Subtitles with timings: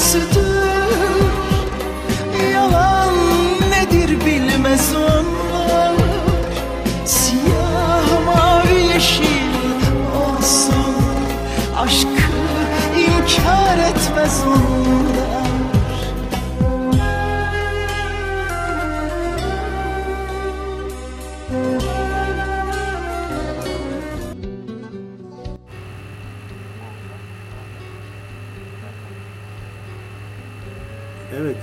[0.00, 0.29] nasıl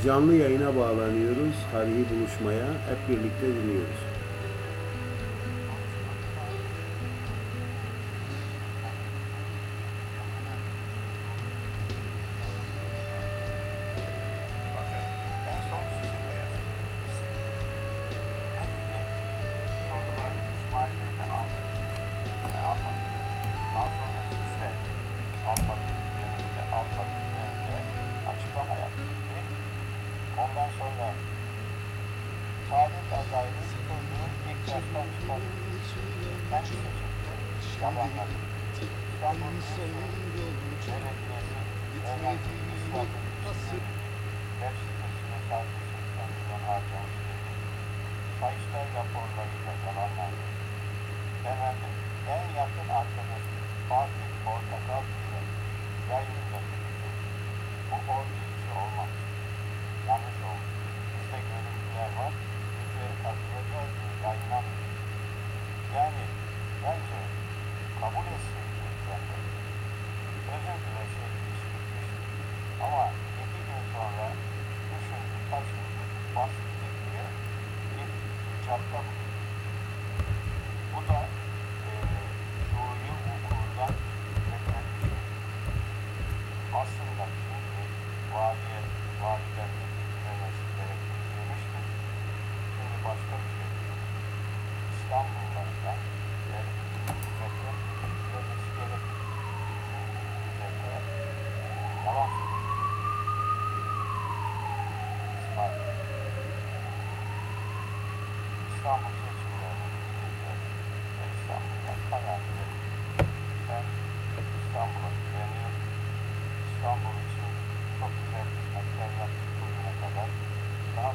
[0.08, 2.67] Canlı yayına bağlanıyoruz, tarihi buluşmaya.
[2.67, 4.06] Hep birlikte dinliyoruz.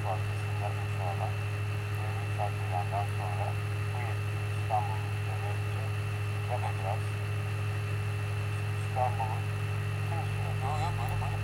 [0.03, 1.31] Kitap Adresi'nde inşallah
[1.99, 3.47] Devrim Sarkıyan'dan sonra
[3.93, 5.85] bu yetkiyi İstanbul'un üzerinde
[6.53, 7.05] yapacağız.
[8.83, 9.43] İstanbul'un
[9.99, 10.63] bütün süreci.
[10.67, 11.43] Yok yok buyurun buyurun.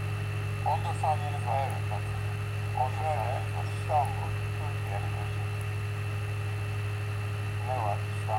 [0.67, 1.59] 14 saniyeniz var.
[1.67, 2.05] Evet bak.
[2.83, 3.67] 14 saniyeniz var.
[3.77, 4.31] İstanbul,
[7.67, 8.38] Ne var İstanbul?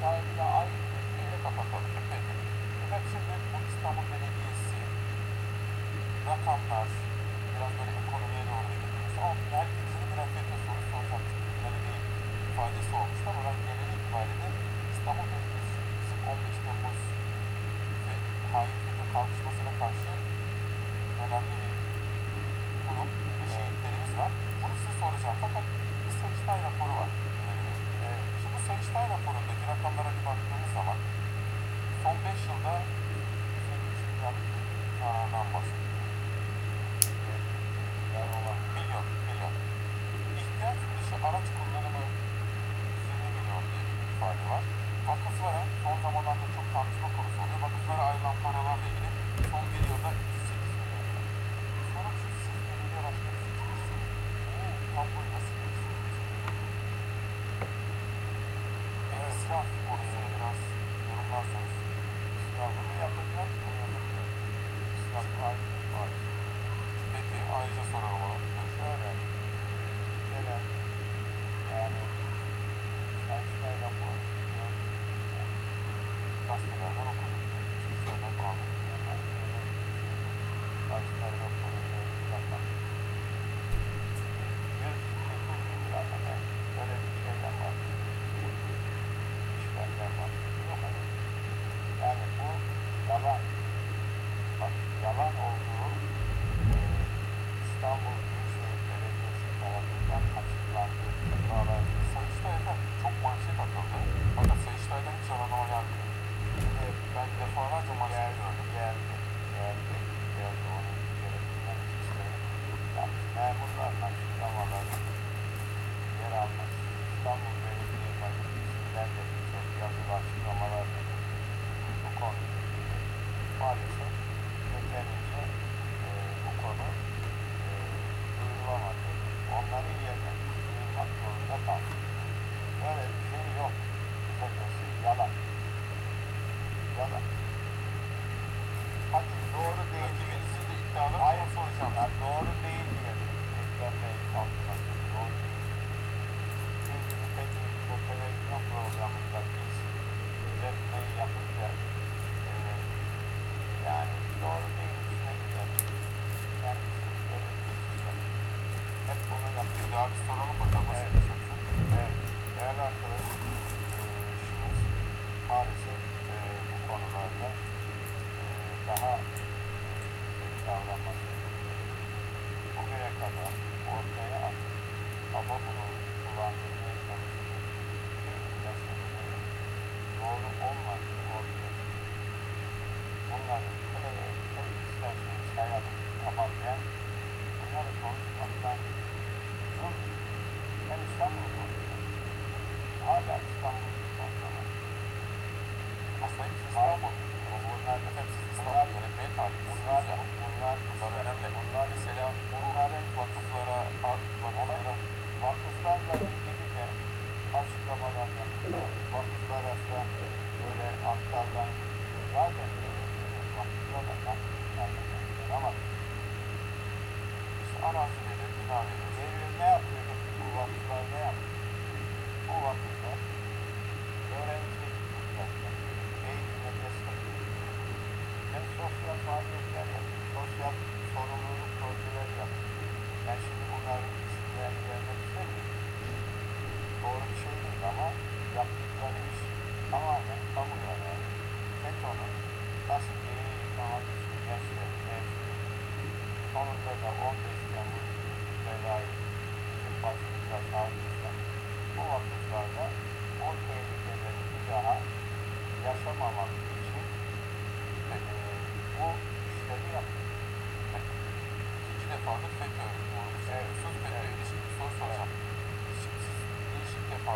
[0.00, 0.72] sahibine ait
[1.22, 1.92] yere kapatalım.
[2.00, 4.78] Efendim şimdi bu İstanbul Belediyesi
[6.28, 6.88] rakamlar
[7.52, 9.16] biraz böyle ekonomiye doğru gidiyoruz.
[9.22, 9.89] Ama herkes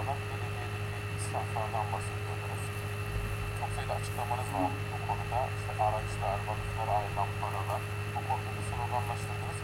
[0.05, 2.65] olarak belediyedeki israflardan bahsediyordunuz.
[3.59, 5.41] Çok sayıda açıklamanız var bu konuda.
[5.57, 7.83] İşte araçlar, vakıflara ayrılan paralar,
[8.15, 9.59] bu konuda bir sloganlaştırdınız.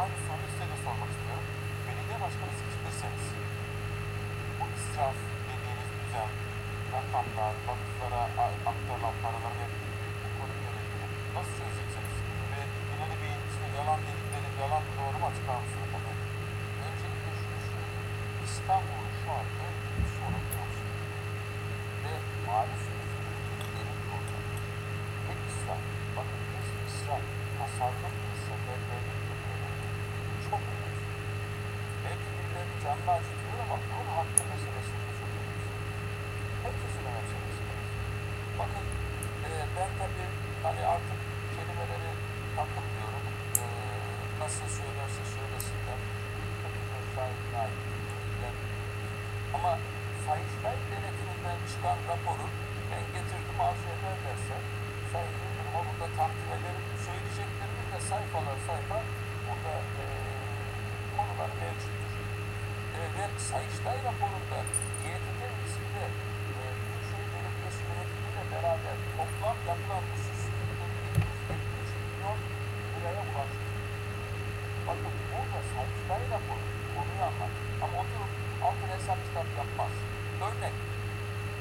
[0.00, 1.46] Aynı soruyu size de sormak istiyorum.
[1.86, 3.24] Belediye başkanı seçilirseniz,
[4.58, 5.18] bu israf
[5.48, 6.30] dediğiniz düzen,
[6.94, 8.22] rakamlar, vakıflara
[8.70, 9.66] aktarılan paralar ve
[10.22, 11.06] bu konu yönetimi
[11.36, 12.16] nasıl çözeceksiniz?
[12.52, 12.60] Ve
[12.92, 15.90] İnönü Bey'in işte yalan dedikleri, yalan doğru mu açıklar mısınız?
[16.86, 18.08] Öncelikle şunu söyleyeyim.
[18.46, 19.46] İstanbul şu an
[63.48, 64.58] Sayıştay raporunda
[65.04, 72.38] YTT riskli e, Büyükşehir Belediyesi yönetimiyle beraber toplam yapılan hususlarının 773 milyon
[72.92, 73.66] liraya ulaştı.
[74.86, 77.66] Bakın burada Sayıştay raporu konuyu anlatır.
[77.84, 78.32] Ama oturup
[78.66, 79.94] altın hesap kitap yapmaz.
[80.46, 80.76] Örnek,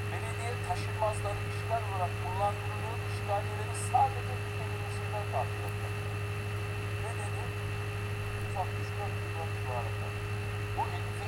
[0.09, 5.95] belediye taşınmazları işgal olarak kullandırılıyor, işgalleri sadece müşterilerin takip etmek.
[7.03, 7.41] Ne dedi?
[8.41, 10.07] 164 milyon civarında.
[10.75, 11.18] Bu 7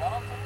[0.00, 0.37] Gracias.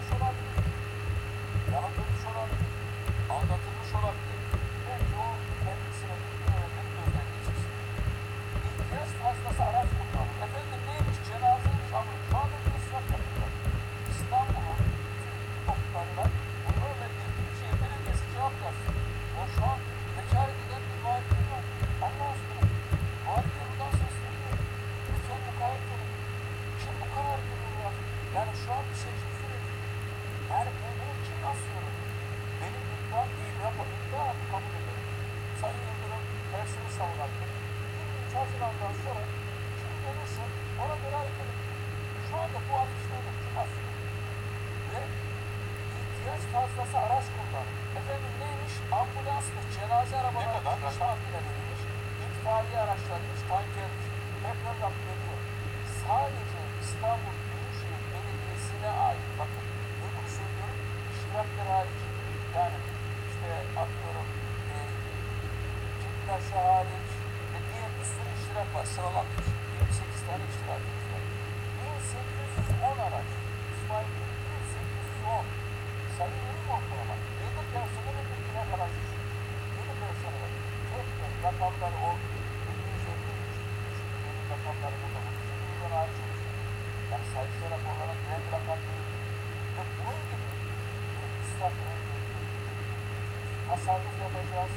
[94.63, 94.75] Tasarruf yapacağız.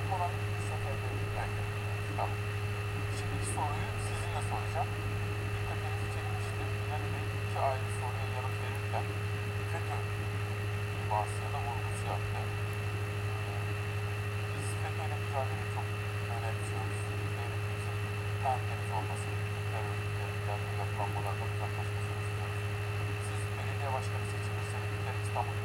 [0.00, 2.06] Ekonomik bir seferberlik elde edeceğiz.
[2.16, 2.38] Tamam.
[3.16, 4.88] Şimdiki soruyu sizinle soracağım.
[5.54, 6.68] Dikkatinizi çekmiştir.
[6.78, 9.04] Bilal Bey iki ayrı soruya yanıt verirken
[9.70, 9.98] FETÖ
[11.00, 12.40] iması ya da vurgusu yaptı.
[12.42, 13.52] Ee,
[14.52, 15.86] Biz FETÖ'yle mücadeleyi çok
[16.36, 17.00] önemsiyoruz.
[17.36, 17.98] Devletimizin
[18.42, 19.28] tertemiz olması,
[19.70, 22.60] terör örgütlerinden ve yapılanmalardan uzaklaşmasını istiyoruz.
[23.26, 25.58] Siz belediye başkanı seçilirseniz İstanbul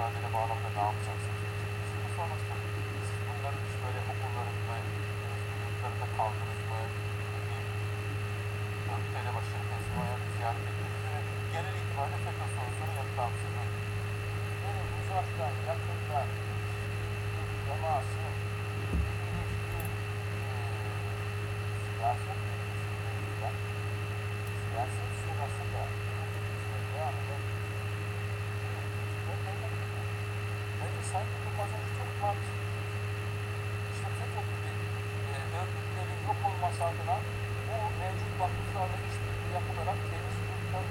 [0.00, 1.40] Mücadele bağlamında ne yapacaksınız?
[2.16, 2.68] Sormak istiyorum.
[3.08, 4.74] Siz bunların hiç böyle okullarında,
[5.62, 6.80] yurtlarında kaldınız mı?
[8.92, 11.18] Örgütlerle başarı teslim olarak ziyaret ettiniz mi?
[11.52, 13.70] Genel itibariyle FETÖ sorusunu yanıtlar mısınız?
[14.62, 16.28] Benim uzaktan, yakından,
[17.64, 18.34] temasım,
[19.28, 19.80] ilişki,
[21.84, 23.54] siyaset ilişkilerimizden,
[24.62, 25.82] siyaset sırasında
[26.92, 27.49] devam eden
[31.00, 32.68] Bu kazanç çok tartışılır.
[33.92, 34.72] İşte FETÖ gibi
[35.30, 37.16] e, örgütlerin yok olması adına
[37.66, 40.84] bu mevcut vakıflarla işbirliği yapılarak temiz kuruluşlar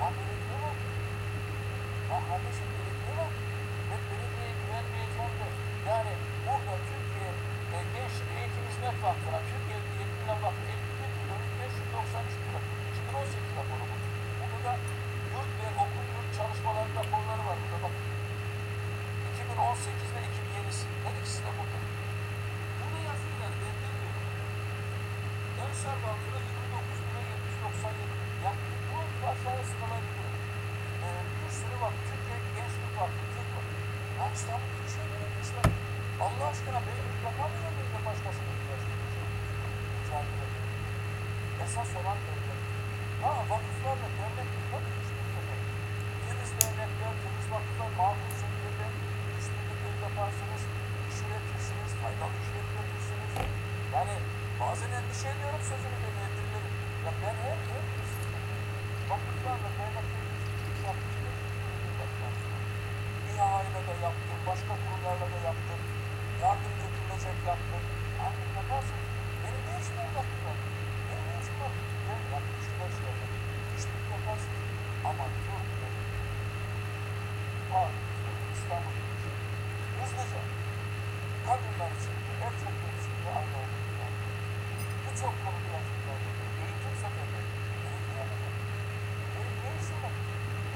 [0.00, 0.76] Ya belediye var.
[2.10, 3.32] Ya kardeşim belediye var.
[3.88, 5.48] Ve belediyeye güvenmeyeceğim de.
[5.88, 6.12] Yani
[6.44, 7.30] burada Türkiye
[7.74, 12.60] e, Gençlik Eğitim Hizmet Vakfı'na Türkiye'de yetkilen vakfı 51 milyon 593 lira.
[12.90, 13.96] 2018 raporu bu.
[14.38, 14.72] Burada da
[15.32, 17.94] yurt ve okul yurt çalışmaları raporları var burada bak.
[19.34, 20.86] 2018 ve 2007'si.
[21.04, 21.78] Her ikisi de burada.
[22.78, 24.26] Burada yazıyor yani ben demiyorum.
[25.84, 28.44] Gençler Vakfı'na 29 lira 797.
[28.44, 28.52] Ya
[28.88, 28.96] bu
[29.30, 30.42] aşağıya sıralayabilirim.
[31.04, 31.94] Ee, bir sürü var.
[32.08, 33.66] Türkiye Gençlik Vakfı, Türk var.
[34.18, 34.70] Ya İstanbul
[35.12, 35.66] Belediyesi var.
[36.24, 39.28] Allah aşkına benim yapamıyor muyum da başkasının mücadele ediyor?
[41.64, 42.60] Esas olan devlet.
[43.22, 45.60] Ha vakıflarla devlet tabii işbirliği yapar.
[46.24, 48.86] Temiz devletler, temiz vakıflar, makul şekilde
[49.38, 50.62] işbirlikleri yaparsınız,
[51.10, 53.32] iş üretirsiniz, faydalı iş üretirsiniz.
[53.96, 54.14] Yani
[54.64, 56.70] bazen endişe ediyorum sözünü beni birileri.
[57.04, 57.84] Ya ben her her
[59.10, 62.34] vakıflarla devletlerin işbirliği yaptım.
[63.30, 65.80] İHA'yla da yaptım, başka kurumlarla da yaptım.
[66.42, 67.82] Yardım götürülecek yaptım.
[68.20, 69.00] Yardım yaparsın.
[69.42, 70.58] Benim ne işim var vakıflar?
[71.06, 71.72] Benim ne işim var?
[72.06, 73.30] Ben yapmışlar şeyler.
[73.76, 74.54] İşbirliği yaparsın.
[75.08, 75.62] Ama dur.
[77.72, 77.92] Var.
[78.54, 78.96] İstanbul.
[79.98, 80.42] Hızlıca.
[81.46, 83.94] Kadınlar için, erkekler için de aynı olduğunu
[85.14, 86.18] Birçok konuda yaptıklar.
[86.62, 86.94] Eğitim.
[89.34, 90.14] Benim ne işim var?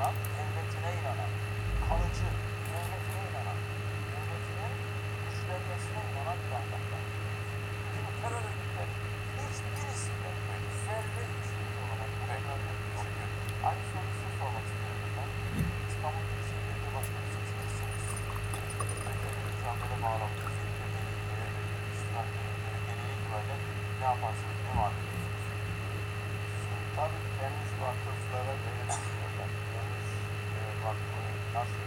[0.10, 0.27] って、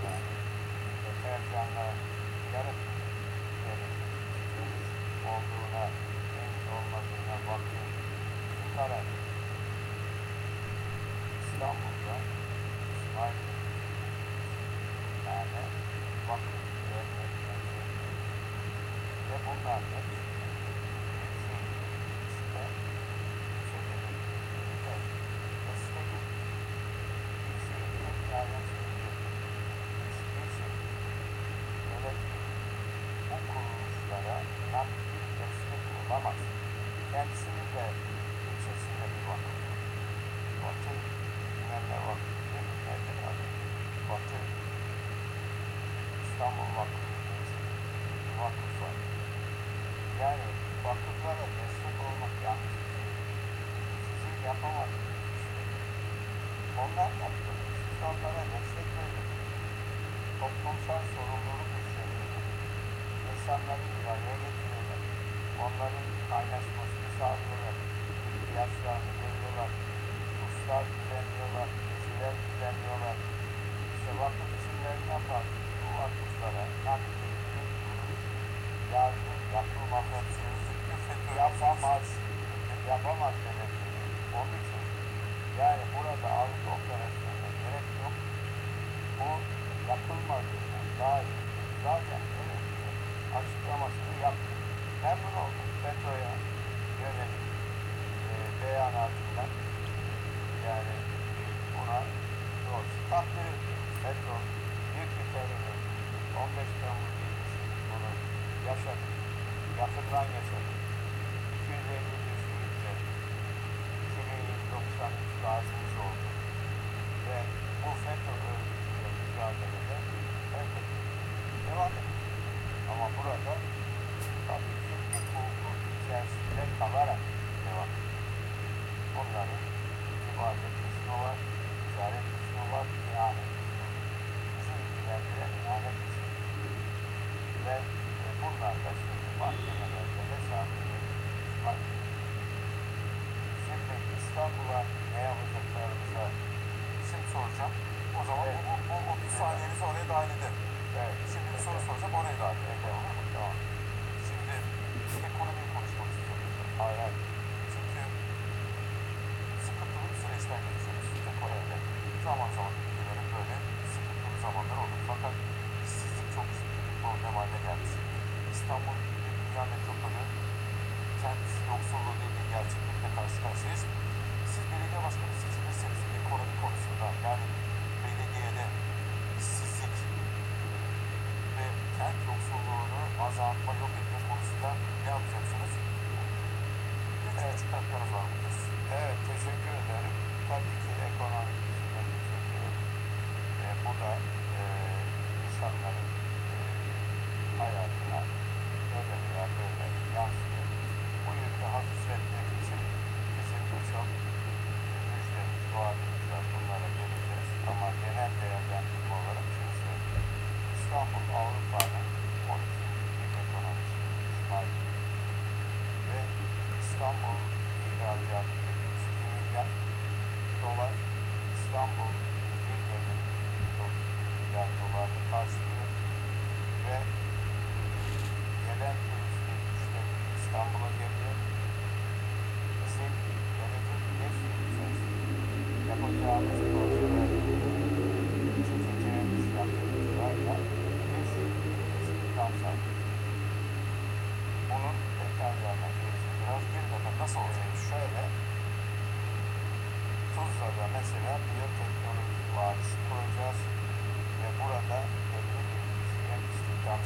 [0.04, 0.32] yani?
[1.04, 1.86] Deterjanla
[2.54, 2.80] yarıp
[5.30, 5.84] olduğuna,
[6.32, 7.86] temiz olmadığına bakın.
[8.60, 9.04] Bu karar.
[11.44, 12.16] İstanbul'da
[12.94, 13.38] İsmail
[15.24, 15.62] tane
[16.28, 17.60] vakıf vermekten
[19.28, 20.00] ve bunlar da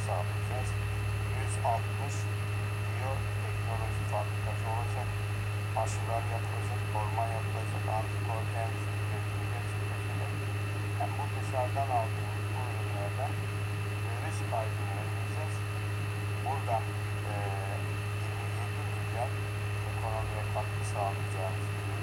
[0.05, 0.69] hesabımız
[1.41, 2.13] 160
[2.93, 5.07] biyoteknoloji fabrikası olacak.
[5.81, 10.31] Aşılar yapılacak, orman yapılacak, antikorkenizm üretimi gerçekleşecek.
[10.99, 13.31] Hem bu dışarıdan aldığımız bu ürünlerden
[14.03, 15.55] döviz kaybı yöneteceğiz.
[16.45, 16.83] Buradan
[17.31, 17.35] e,
[18.21, 19.31] 27 milyar
[19.89, 21.95] ekonomiye katkı sağlayacağımız gibi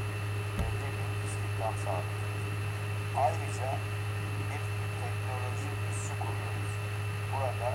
[0.64, 2.42] 50 bin istihdam sağlayacağız.
[3.24, 3.70] Ayrıca
[4.48, 4.62] bir
[5.00, 6.72] teknoloji üssü kuruyoruz.
[7.32, 7.70] Burada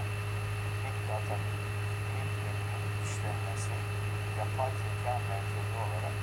[4.48, 6.16] yapay zeka merkezi olarak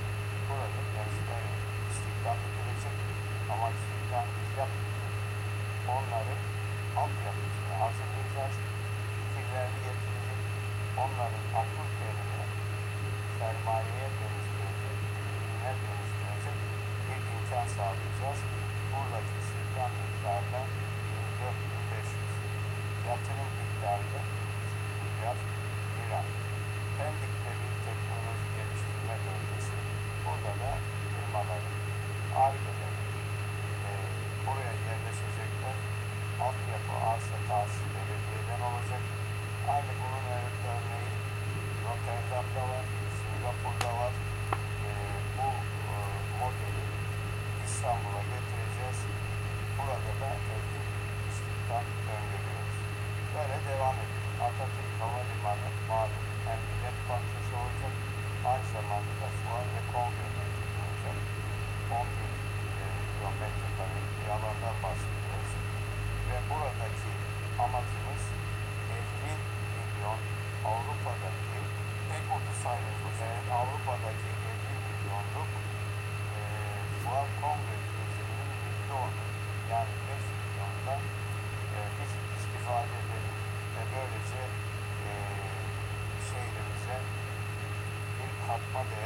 [0.49, 1.45] burada gençler
[1.91, 2.97] istihdam edilecek
[3.53, 5.17] ama istihdam biz yapmayacağız.
[5.95, 6.41] Onların
[7.01, 8.57] altyapısını hazırlayacağız.
[9.17, 10.41] Fikirlerini getirecek.
[11.03, 12.47] Onların akıl terimini
[13.39, 14.99] sermayeye dönüştürecek,
[15.37, 16.59] ürüne dönüştürecek
[17.07, 18.41] bir imkan sağlayacağız.
[18.93, 20.61] Buradaki istihdam miktarda
[21.45, 24.34] 24.500 yatırım miktarda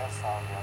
[0.09, 0.23] Oh.
[0.23, 0.58] found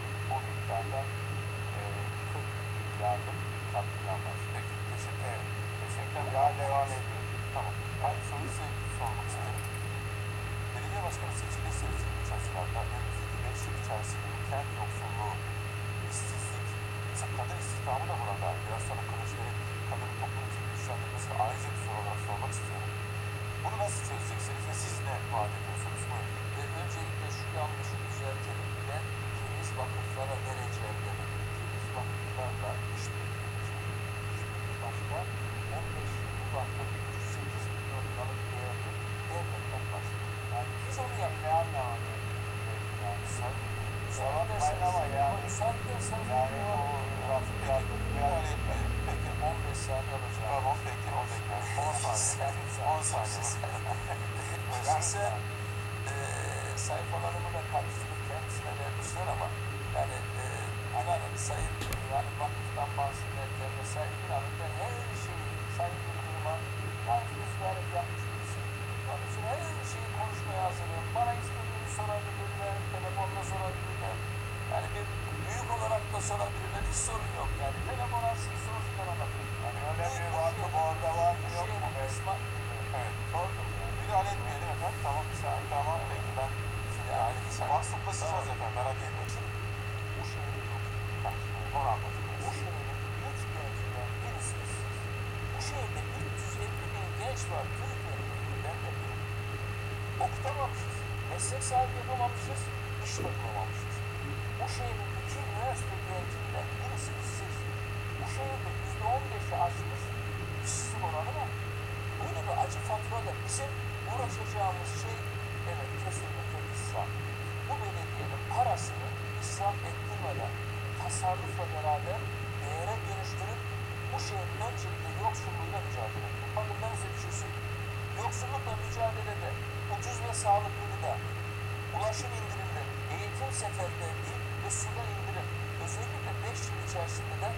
[133.62, 135.50] seferlerini ve suda indirin.
[135.84, 137.50] Özellikle 5 yıl içerisinde de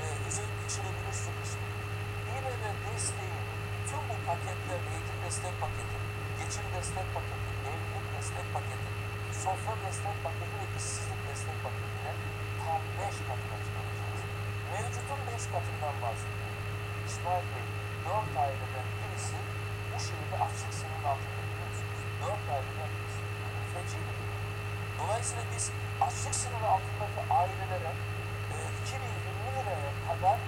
[0.00, 1.50] e, ezeyip geçirebilirsiniz.
[2.34, 3.38] İMM desteği
[3.88, 5.98] tüm bu paketler, eğitim destek paketi,
[6.38, 8.90] geçim destek paketi, evlilik destek paketi,
[9.42, 12.12] sofra destek paketi ve işsizlik destek paketine
[12.62, 14.22] tam 5 katına çıkaracağız.
[14.70, 16.62] Mevcutun 5 katından bahsediyorum.
[17.08, 17.66] İsmail Bey,
[18.04, 19.38] 4 aileden birisi
[19.90, 22.00] bu şehirde açlık sınırın altında biliyorsunuz.
[22.22, 23.22] 4 aileden birisi.
[23.72, 24.35] Feci bir durum.
[25.06, 27.92] Dolayısıyla biz açlık sınırı altındaki ailelere
[28.52, 30.38] e, 2020 liraya kadar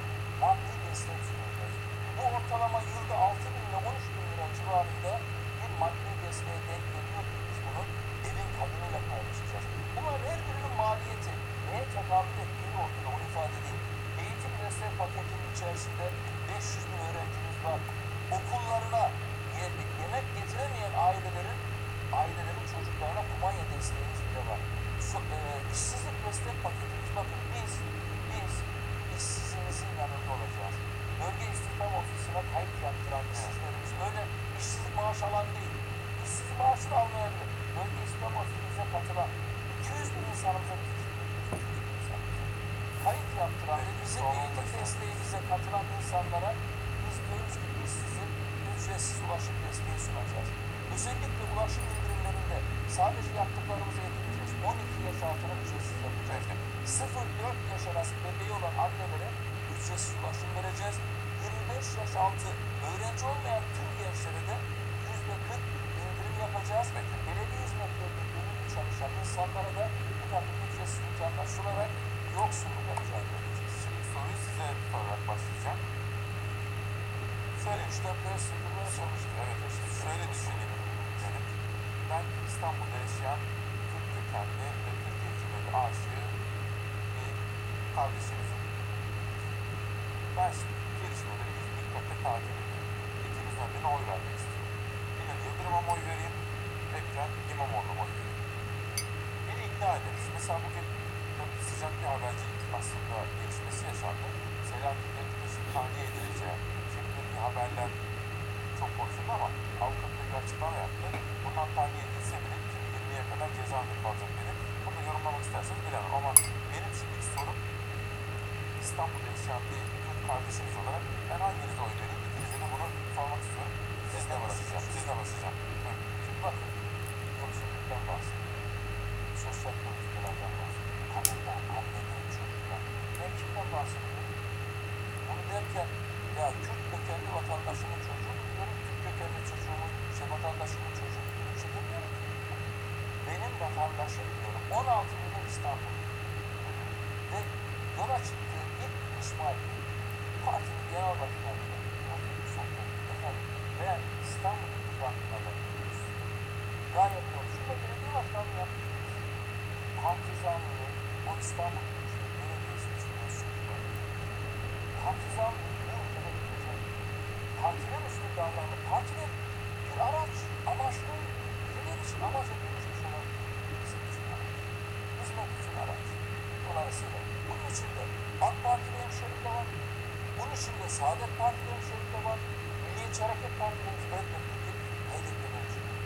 [181.49, 182.39] Hemşerim de var.
[182.83, 184.71] Milliyetçi Hareket Partilerimiz elbette ki
[185.11, 185.97] HDP'li hemşerim.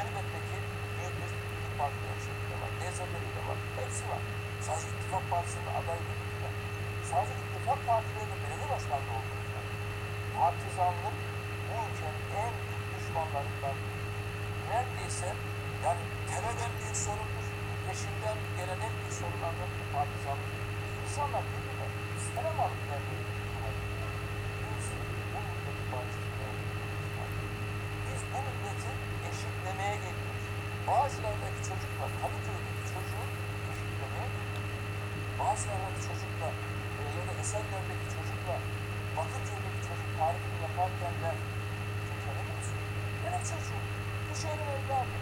[0.00, 0.56] Elbette ki
[0.94, 2.70] büyük bir Türk Partili hemşerim de var.
[2.80, 3.58] DZP'li de var.
[3.78, 4.22] Hepsi var.
[4.66, 6.48] Sadece İttifak Partisi'nin adayı değil ki.
[7.10, 9.60] Sadece İttifak Partilerinin belediye başkanlığı olduğunda
[10.38, 11.16] partizanlık
[11.66, 13.76] bu ülkenin en büyük düşmanlarından.
[14.70, 15.28] Neredeyse
[15.84, 17.46] yani terör en büyük sorundur.
[17.86, 20.52] Peşinden gelen en büyük sorunlardan biri partizanlık.
[21.02, 21.88] İnsanlar birbirine
[22.26, 23.24] selam alıp vermeyi
[24.62, 24.86] Biz
[25.32, 25.87] bu milleti barıştırmaya
[28.06, 28.90] Biz bu milleti
[29.28, 30.44] eşitlemeye geliyoruz.
[30.88, 33.26] Bağcılar'daki çocuklar, Kadıköy'deki çocuğu
[33.70, 34.74] eşitlemeye geliyoruz.
[35.40, 36.48] Bazılarındaki çocukla
[36.98, 38.56] e, ya da Esenler'deki çocukla
[39.16, 41.30] Bakırköy'deki çocuk tarifini yaparken de
[42.22, 42.78] tanımıyorsun.
[43.22, 43.86] Benim çocuğum.
[44.26, 45.16] Bu şehrin evladı.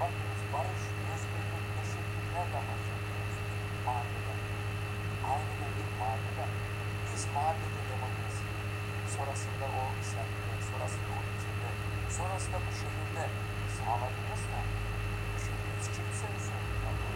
[0.00, 0.82] Bakınız barış,
[1.12, 3.00] özgürlük, eşitlik nereden başlıyor?
[3.86, 4.38] Mahalleden.
[5.30, 6.52] Ailede bir mahalleden.
[7.08, 7.79] Biz mahallede
[9.16, 11.70] sonrasında o semtte, sonrasında o içinde,
[12.18, 13.24] sonrasında bu şehirde
[13.76, 14.60] sağladınız da
[15.32, 17.06] bu şehirde hiç kimsenin sorunu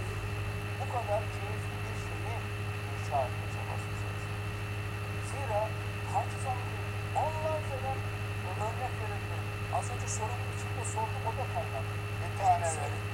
[0.80, 2.40] Bu kadar keyifli bir şehir
[2.92, 4.40] inşa etme çabası içerisinde.
[5.28, 5.62] Zira
[6.10, 6.84] partizanlığı
[7.24, 7.98] onlarca ben
[8.66, 9.48] örnek verebilirim.
[9.76, 11.86] Az önce sorunun içinde sordum o da kaynak.
[12.20, 13.04] Bir tane verin.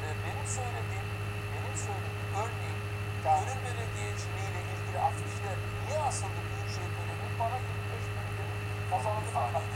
[0.00, 1.08] Ve benim söylediğim,
[1.52, 2.80] benim söylediğim örneğin
[3.24, 7.38] Gönül Belediyeciliğiyle ilgili afişler niye asıldı Büyükşehir Belediyesi?
[7.40, 8.54] Bana 25 bin lira
[8.90, 9.30] kazanıldı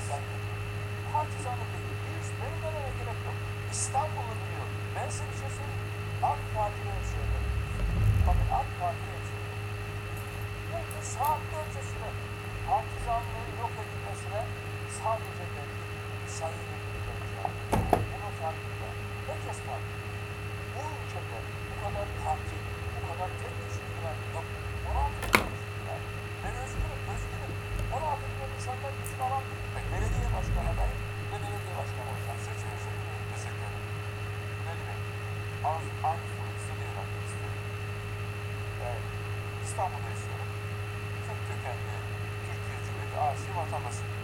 [0.09, 0.23] partizan.
[1.13, 1.93] Partizanlık değil.
[2.07, 3.39] Hiç benim dememe gerek yok.
[3.75, 4.69] İstanbul'u biliyor.
[4.95, 5.87] Ben size bir şey söyleyeyim.
[6.31, 7.53] AK Parti'ye hemşehrilerim.
[8.27, 9.65] Bakın AK Parti'ye hemşehrilerim.
[10.71, 12.11] Bu saatlerce süre
[12.69, 14.41] partizanlığın yok edilmesine
[14.99, 15.69] sadece ben
[16.37, 17.55] sayı edilmeyeceğim.
[18.11, 18.89] Bunun farkında.
[19.29, 20.09] Herkes farkında.
[20.75, 21.39] Bu ülkede
[21.69, 22.48] bu kadar parti,
[43.45, 44.18] 島まです。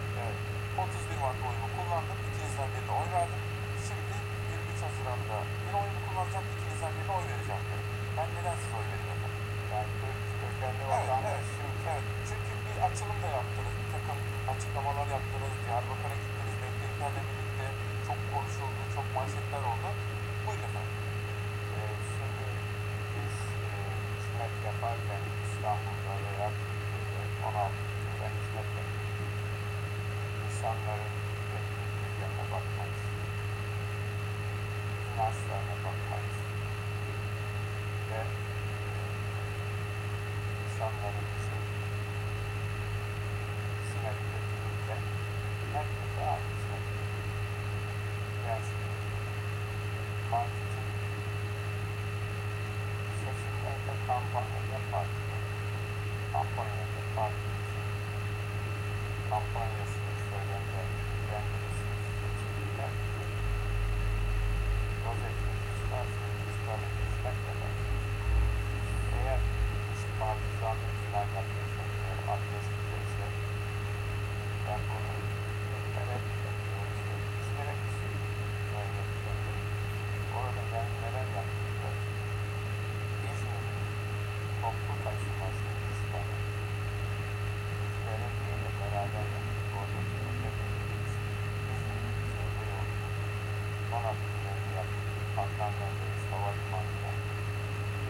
[95.45, 97.11] Antalya'da Havalimanı'nda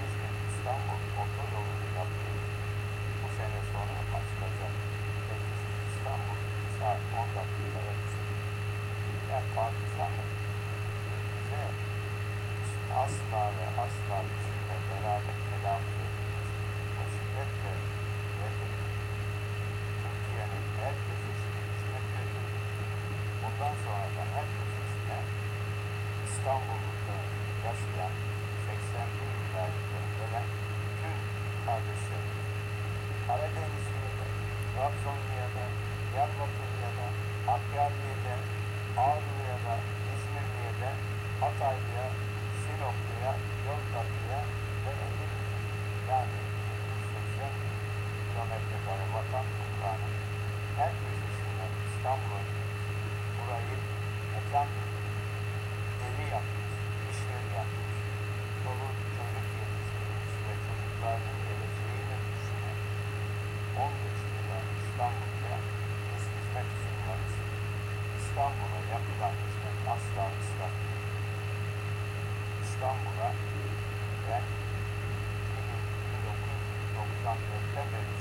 [0.03, 2.37] İzmir-İstanbul otoyolunu yaptık.
[3.19, 4.75] Bu sene sonra açılacak
[5.27, 6.39] ve İzmir-İstanbul
[6.77, 8.33] saat 10 dakikaya düştü.
[9.03, 10.29] Bilmem Fatih Sanır
[11.33, 11.63] bize
[13.03, 16.49] asla ve asla bizimle beraber telaffuz edilmez.
[16.99, 17.73] O şiddetle
[18.39, 19.05] reddedildi.
[20.01, 22.49] Türkiye'nin her köşesini hizmet veriyor.
[23.41, 24.74] Bundan sonra da her köşesini
[26.35, 27.17] İstanbul'da
[27.65, 28.13] yaşayan
[28.67, 30.47] 81 vilayetten gelen
[30.99, 31.15] tüm
[31.65, 32.49] kardeşlerimiz
[33.27, 34.33] Karadenizliye'den,
[34.71, 35.71] Trabzonlu'ya'dan,
[36.09, 37.13] Diyarbakırlı'ya'dan,
[37.49, 38.41] Hakkari'ye'den,
[39.07, 39.81] Ağrı'ya'dan,
[40.11, 40.97] İzmirliye'den,
[41.41, 42.05] Hatay'ya,
[42.61, 43.33] Sinoplu'ya,
[43.67, 44.39] Yozgat'ya
[44.83, 45.45] ve Edirne
[46.09, 46.39] yani
[46.83, 47.53] 280
[48.27, 50.15] kilometre kare vatan toprağının
[50.77, 52.41] her köşesinden İstanbul'a
[53.37, 53.77] burayı
[54.31, 54.67] mekan
[68.35, 71.05] İstanbul'a yapılan hizmet asla ıslah değil.
[72.63, 73.29] İstanbul'a
[74.27, 74.43] ben
[76.95, 78.15] 1994'te beri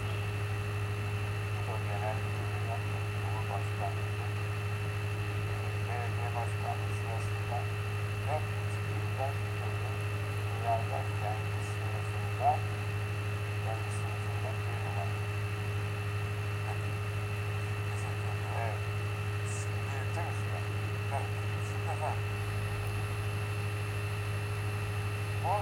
[1.56, 2.82] İdo Genel Müdürlüğü'nün
[3.20, 4.10] Cumhurbaşkanlığı
[5.88, 6.93] Belediye Başkanlığı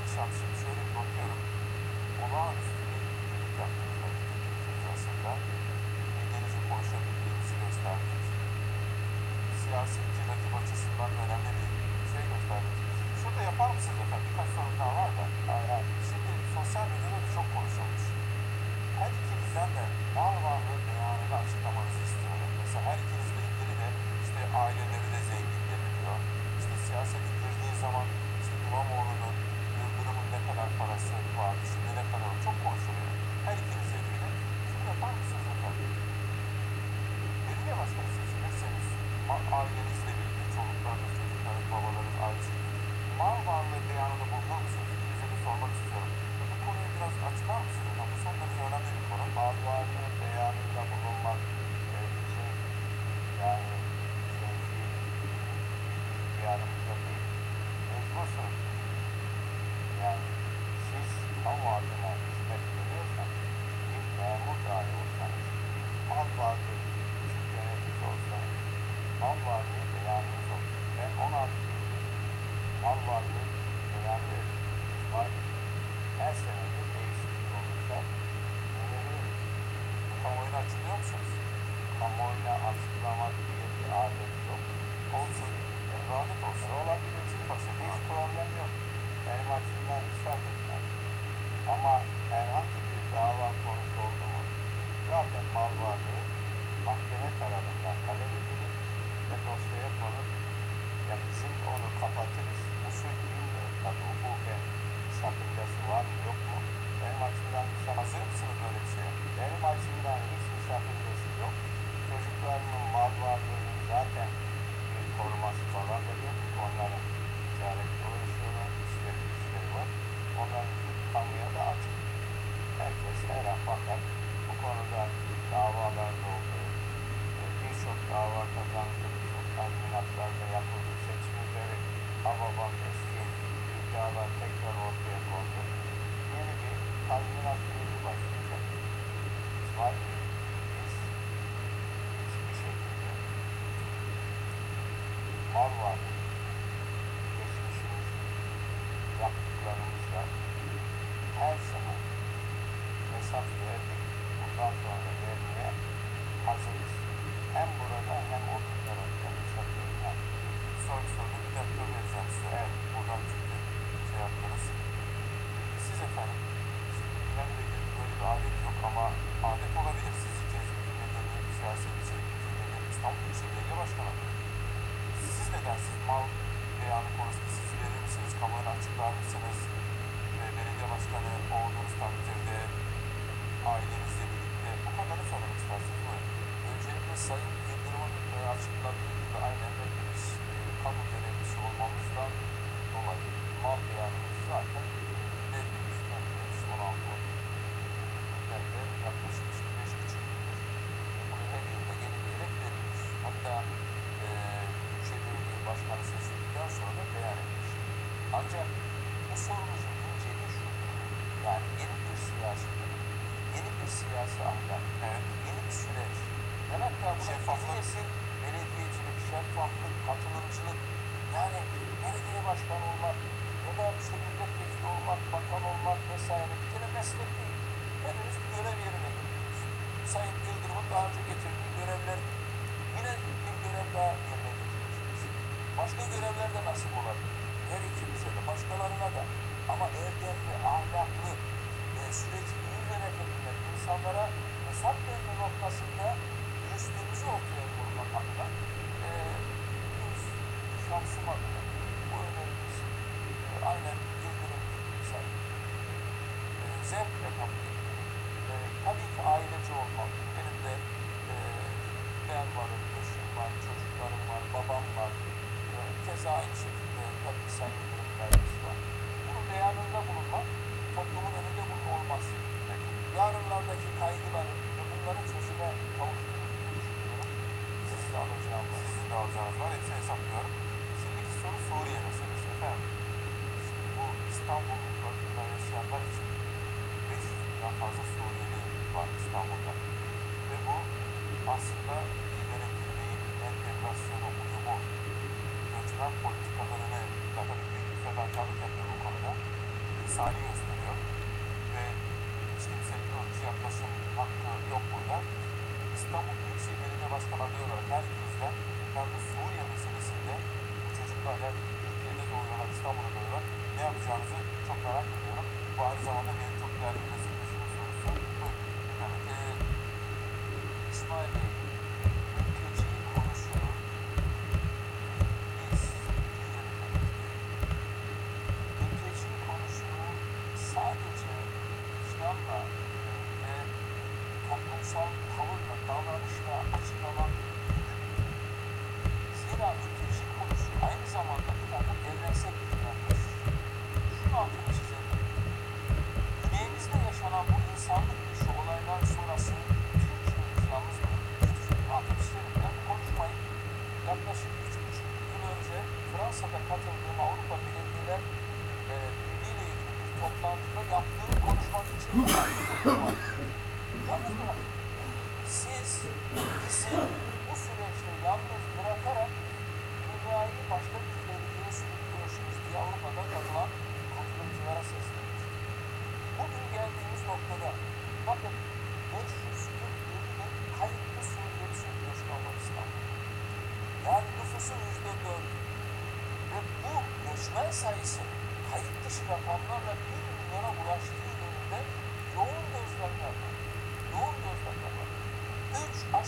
[0.03, 1.41] akşam şimdi şöyle bir bakıyorum.
[2.25, 5.31] Olağanüstü bir yürüyüş yaptığımız vakit geçirdiğimiz aslında
[6.31, 8.23] denizi konuşabildiğimizi gösterdik.
[9.63, 11.69] Siyasetçi rakip açısından önemli bir
[12.13, 12.77] şey gösterdik.
[13.19, 14.27] Şurada yapar mısınız efendim?
[14.29, 15.25] Birkaç sorun daha var da.
[16.09, 17.02] Şimdi sosyal medya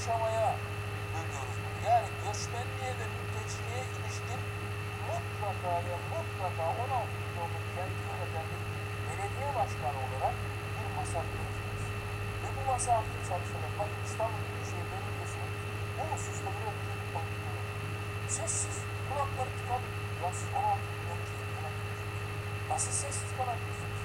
[0.04, 0.48] yaşamaya
[1.12, 1.58] dönüyoruz.
[1.86, 4.40] Yani göçmenliğe ve mülteciliğe ilişkin
[5.08, 8.62] mutlaka ve mutlaka 16 milyonluk kendi yönetenlik
[9.06, 10.36] belediye başkanı olarak
[10.76, 11.84] bir masraf göreceğiz.
[12.40, 15.52] Ve bu masrafın çalışanı bakın İstanbul Büyükşehir Belediyesi'nin
[15.96, 17.62] bu hususta bir öncülük politikası.
[18.36, 18.76] Sessiz,
[19.06, 19.88] kulakları tıkalı.
[20.22, 22.20] Ya siz 16 milyon kişi kalabilirsiniz.
[22.70, 24.02] Nasıl sessiz kalabilirsiniz?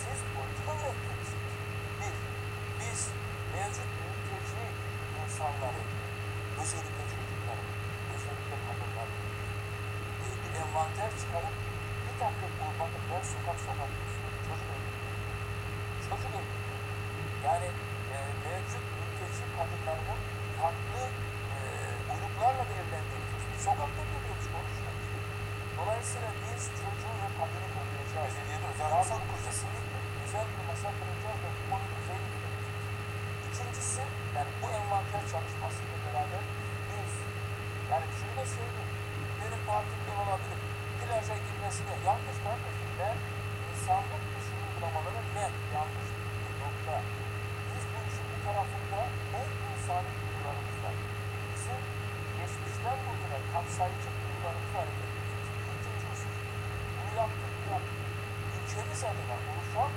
[0.00, 1.54] Siz politika üretmelisiniz.
[1.98, 2.14] Bir,
[2.80, 3.00] biz
[3.52, 3.90] mevcut
[5.36, 5.82] insanları,
[6.60, 7.64] özellikle çocukları,
[8.14, 9.14] özellikle kadınları
[10.42, 11.56] bir envanter çıkarıp
[12.04, 13.90] bir takım kurbanlıklar sokak sokak
[14.46, 15.16] çocuk öldürüyor.
[16.06, 16.80] Çocuk öldürüyor.
[17.46, 17.68] Yani
[18.14, 20.20] e, mevcut mülteci kadınlarının
[20.58, 21.02] farklı
[21.54, 21.58] e,
[22.12, 23.44] uyruklarla belirlendirilmiş.
[23.66, 25.06] Sokakta görüyormuş konuşuyoruz.
[25.78, 28.32] Dolayısıyla biz çocuğu ve kadını koruyacağız.
[28.36, 29.60] Belediyede özel masa kuracağız.
[30.24, 32.76] Özel bir masa kuracağız ve bu konuyu üzerine gideceğiz.
[33.46, 34.02] İkincisi,
[34.36, 34.66] yani bu
[35.32, 36.44] çalışmasıyla beraber
[36.88, 37.12] biz,
[37.90, 38.92] yani şunu da söyleyeyim,
[39.38, 40.60] benim partimden olabilir,
[40.98, 43.16] plaja girmesine yanlış kardeşim ben,
[43.70, 46.10] insanlık dışı uygulamaları ben yanlış
[46.40, 46.96] bir nokta.
[47.68, 49.00] Biz bu işin bu tarafında
[49.40, 50.90] en insani duygularımızla,
[51.50, 51.80] bizim
[52.38, 55.48] geçmişten bugüne kapsayıcı duygularımızla hareket ediyoruz.
[55.56, 56.34] İkinci husus,
[56.96, 58.00] bunu yaptık, yaptık.
[58.56, 59.90] Ülkemiz adına oluşan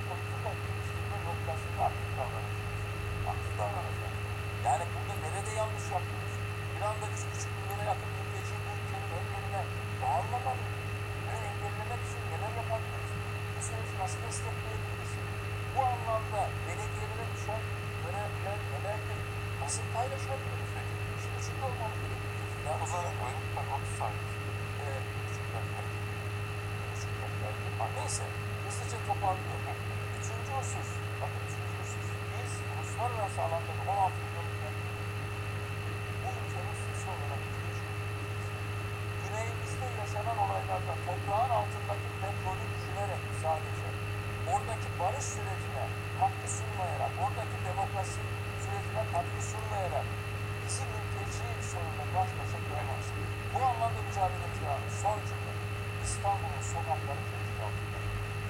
[56.71, 57.17] São Marcos,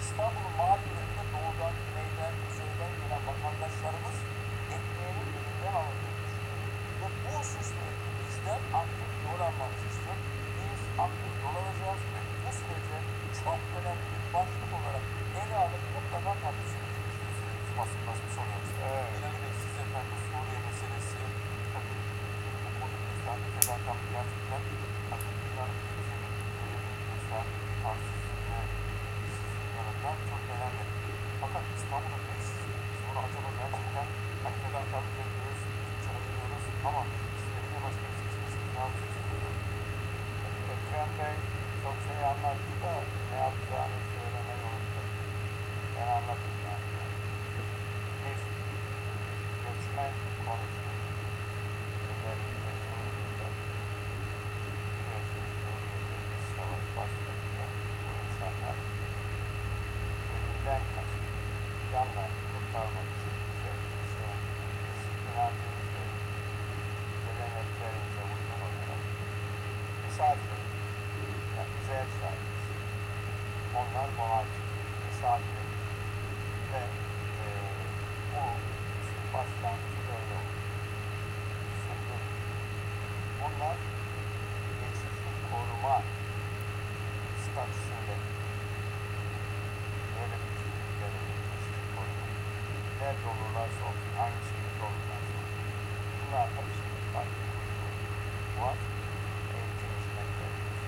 [0.01, 0.99] Estamos no Magno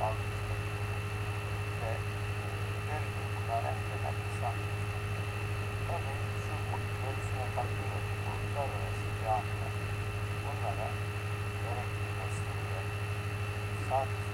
[0.01, 0.65] なんですけど
[1.77, 1.93] で
[2.89, 9.69] 全部食わなくてなくしたんですけど連日連日のパックのと裏の知り合いの
[10.41, 12.81] 女がやる気をしてくれ
[13.85, 14.30] サービス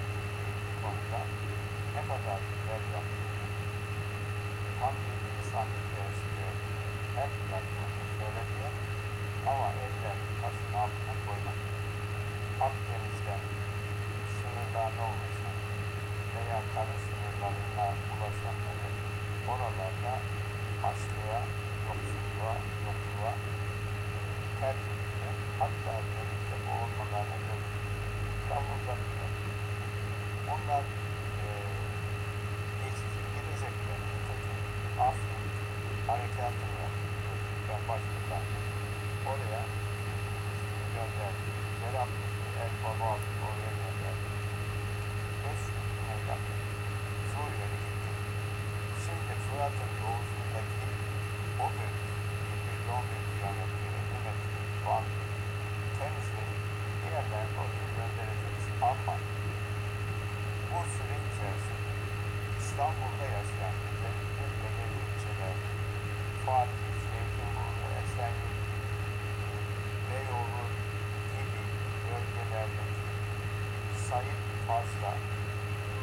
[74.87, 75.13] esasla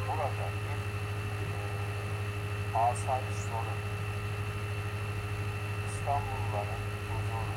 [0.07, 0.79] burada bir
[1.45, 1.59] e,
[2.77, 3.79] asayiş sorun
[5.89, 7.55] İstanbulluların huzuru,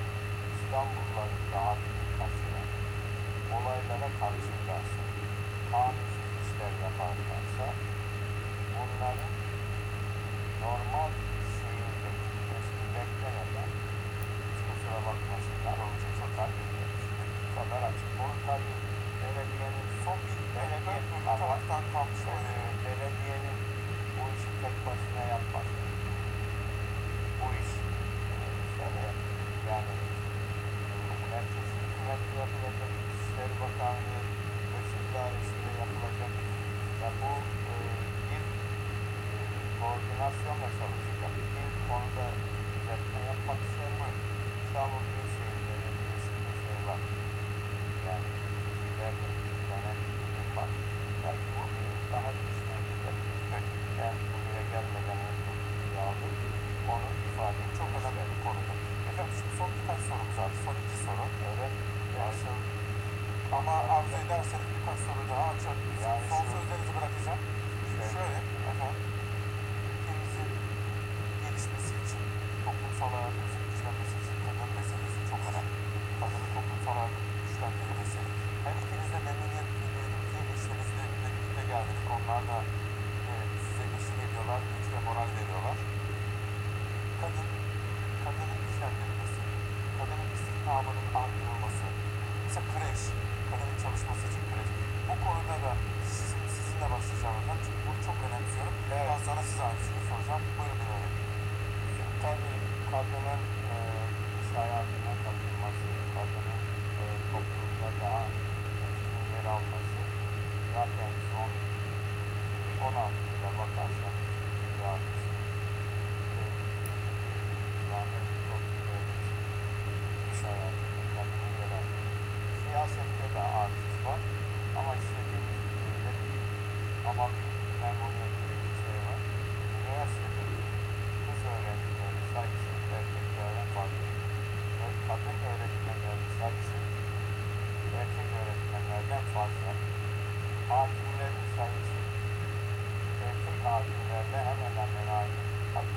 [0.54, 1.37] İstanbulluların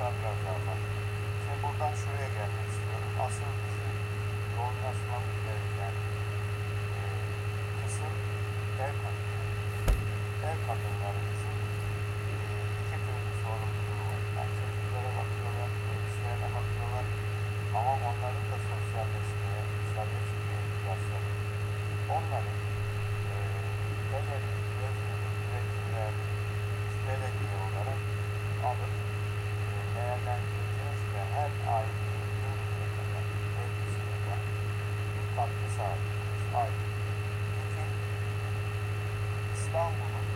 [0.01, 0.89] Buradan biraz daha fazla.
[1.41, 3.11] Şimdi buradan şuraya gelmek istiyorum.
[3.25, 3.93] Asıl bizim
[4.55, 5.93] yoğunlaşmamız gereken
[6.97, 7.01] e,
[7.79, 8.13] kısım
[8.85, 9.51] ev kadınları.
[10.49, 11.57] Ev kadınlarımızın
[12.31, 12.35] e,
[12.81, 14.21] iki türlü sorumluluğu var.
[14.37, 17.05] Yani çocuklara bakıyorlar, gençlerine bakıyorlar.
[17.77, 21.29] Ama onların da sosyalleşmeye, dışarıya çıkmaya ihtiyaçları.
[22.15, 22.57] Onların
[23.31, 23.35] e,
[24.17, 24.87] özellikle
[25.43, 26.13] üretimler,
[27.05, 28.01] belediye olarak
[28.69, 29.10] alıp
[30.21, 32.05] değerlendireceğiz ve her ayrı
[32.41, 33.25] bölüme kadar
[33.57, 34.37] hepsine
[35.13, 36.43] bir katkı sağlayacağız.
[36.61, 36.85] Ayrı.
[37.55, 37.89] Bütün
[39.55, 40.27] İstanbul'un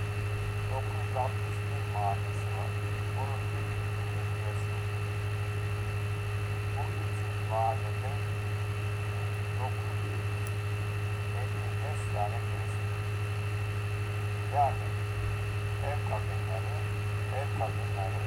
[0.71, 2.71] 961 mahallesi var.
[3.15, 3.67] Bunun bir
[4.15, 4.75] bölgesi.
[6.75, 8.13] Bu bütün mahallede
[9.59, 12.79] 955 tane turist.
[14.55, 14.87] Yani
[15.89, 16.75] ev kadınları,
[17.39, 18.24] ev kadınları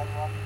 [0.00, 0.39] One, one.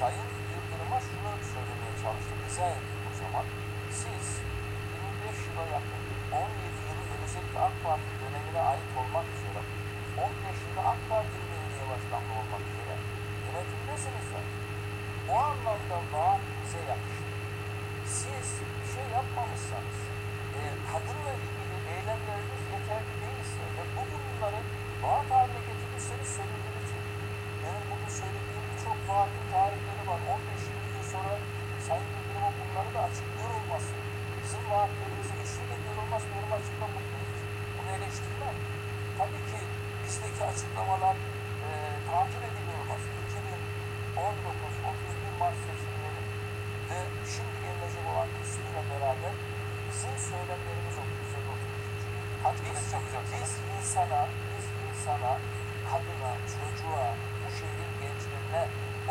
[0.00, 3.46] Sayın Yıldırım'a şunu söylemeye çalıştım, izah edeyim o zaman.
[4.00, 4.24] Siz
[4.94, 9.60] 25 yıla yakın, 17 yılı özellikle AK Parti dönemine ait olmak üzere,
[10.24, 12.94] 15 yılı AK Parti'nin belediye başkanlığı olmak üzere
[13.44, 14.58] yönetimdesiniz zaten.
[15.32, 17.30] O anlamda daha bize yakışır.
[18.18, 19.98] Siz bir şey yapmamışsanız,
[20.58, 24.60] e, kadınla ilgili eylemleriniz yeterli değilse ve bu bunları
[25.02, 27.02] vaat haline getirdiyse söylediğiniz için,
[27.62, 29.46] benim bunu söylediğim çok vaatim
[34.70, 37.40] Erdoğan kırmızı ışığında görülmez normal açıklama yapıyoruz.
[37.76, 38.56] Bunu eleştirmem.
[39.18, 39.60] Tabii ki
[40.02, 41.16] bizdeki açıklamalar
[41.66, 41.68] e,
[42.10, 43.02] takip edilmez.
[44.16, 46.22] 2019-31 Mart seçimleri
[46.88, 46.98] ve
[47.32, 49.34] şimdi gelecek olan kısmıyla beraber
[49.88, 51.94] bizim söylemlerimiz o güzel oturmuş.
[52.64, 52.80] Biz,
[53.32, 55.32] biz insana, biz insana,
[55.88, 57.08] kadına, çocuğa,
[57.40, 58.62] bu şehrin gençlerine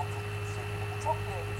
[0.02, 0.68] oturttuk.
[0.90, 1.54] Bu çok değerli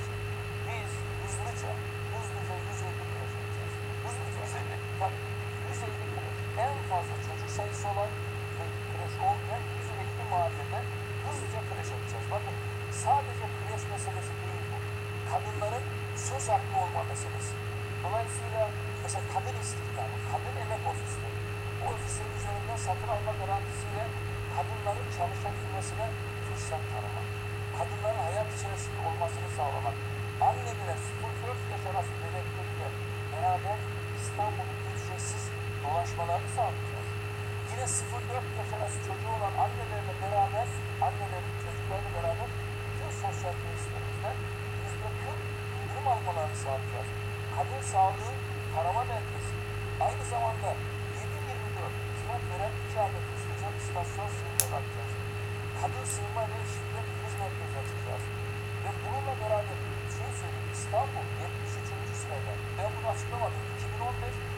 [6.92, 8.12] fazla çocuk sayısı olan
[8.58, 10.80] ve kreş olmayan 150 mahallede
[11.24, 12.28] hızlıca kreş yapacağız.
[12.36, 12.56] Bakın
[13.06, 14.78] sadece kreş meselesi değil bu.
[15.32, 15.86] Kadınların
[16.28, 17.54] söz hakkı olma meselesi.
[18.04, 18.64] Dolayısıyla
[19.04, 21.40] mesela kadın istihdamı, kadın emek ofisleri,
[21.80, 24.04] bu ofislerin üzerinden satın alma garantisiyle
[24.56, 26.08] kadınların çalışabilmesine
[26.46, 27.28] fırsat tanımak,
[27.78, 29.98] kadınların hayat içerisinde olmasını sağlamak,
[30.48, 30.96] annelere
[31.48, 32.90] 0-4 yaş arası bebekleriyle
[33.32, 33.78] beraber
[34.22, 34.79] İstanbul'un
[35.90, 37.10] ücretsiz dolaşmalarını sağlayacağız.
[37.70, 40.68] Yine 0-4 yaş arası çocuğu olan annelerle beraber,
[41.08, 42.50] annelerin çocuklarla beraber
[42.88, 44.38] bütün sosyal tesislerimizden
[45.26, 45.38] %40
[45.80, 47.10] indirim almalarını sağlayacağız.
[47.56, 48.34] Kadın sağlığı
[48.76, 49.54] tarama merkezi.
[50.06, 50.70] Aynı zamanda
[51.18, 55.14] 7-24 hizmet veren iki adet hızlıca istasyon sınırları açacağız.
[55.80, 58.26] Kadın sığınma ve şiddet kriz merkezi açacağız.
[58.84, 60.70] Ve bununla beraber bir şey söyleyeyim.
[60.78, 62.22] İstanbul 73.
[62.22, 62.54] sırada.
[62.78, 63.64] Ben bunu açıklamadım.
[63.76, 64.49] 2015 TÜİK'lerin örneği göre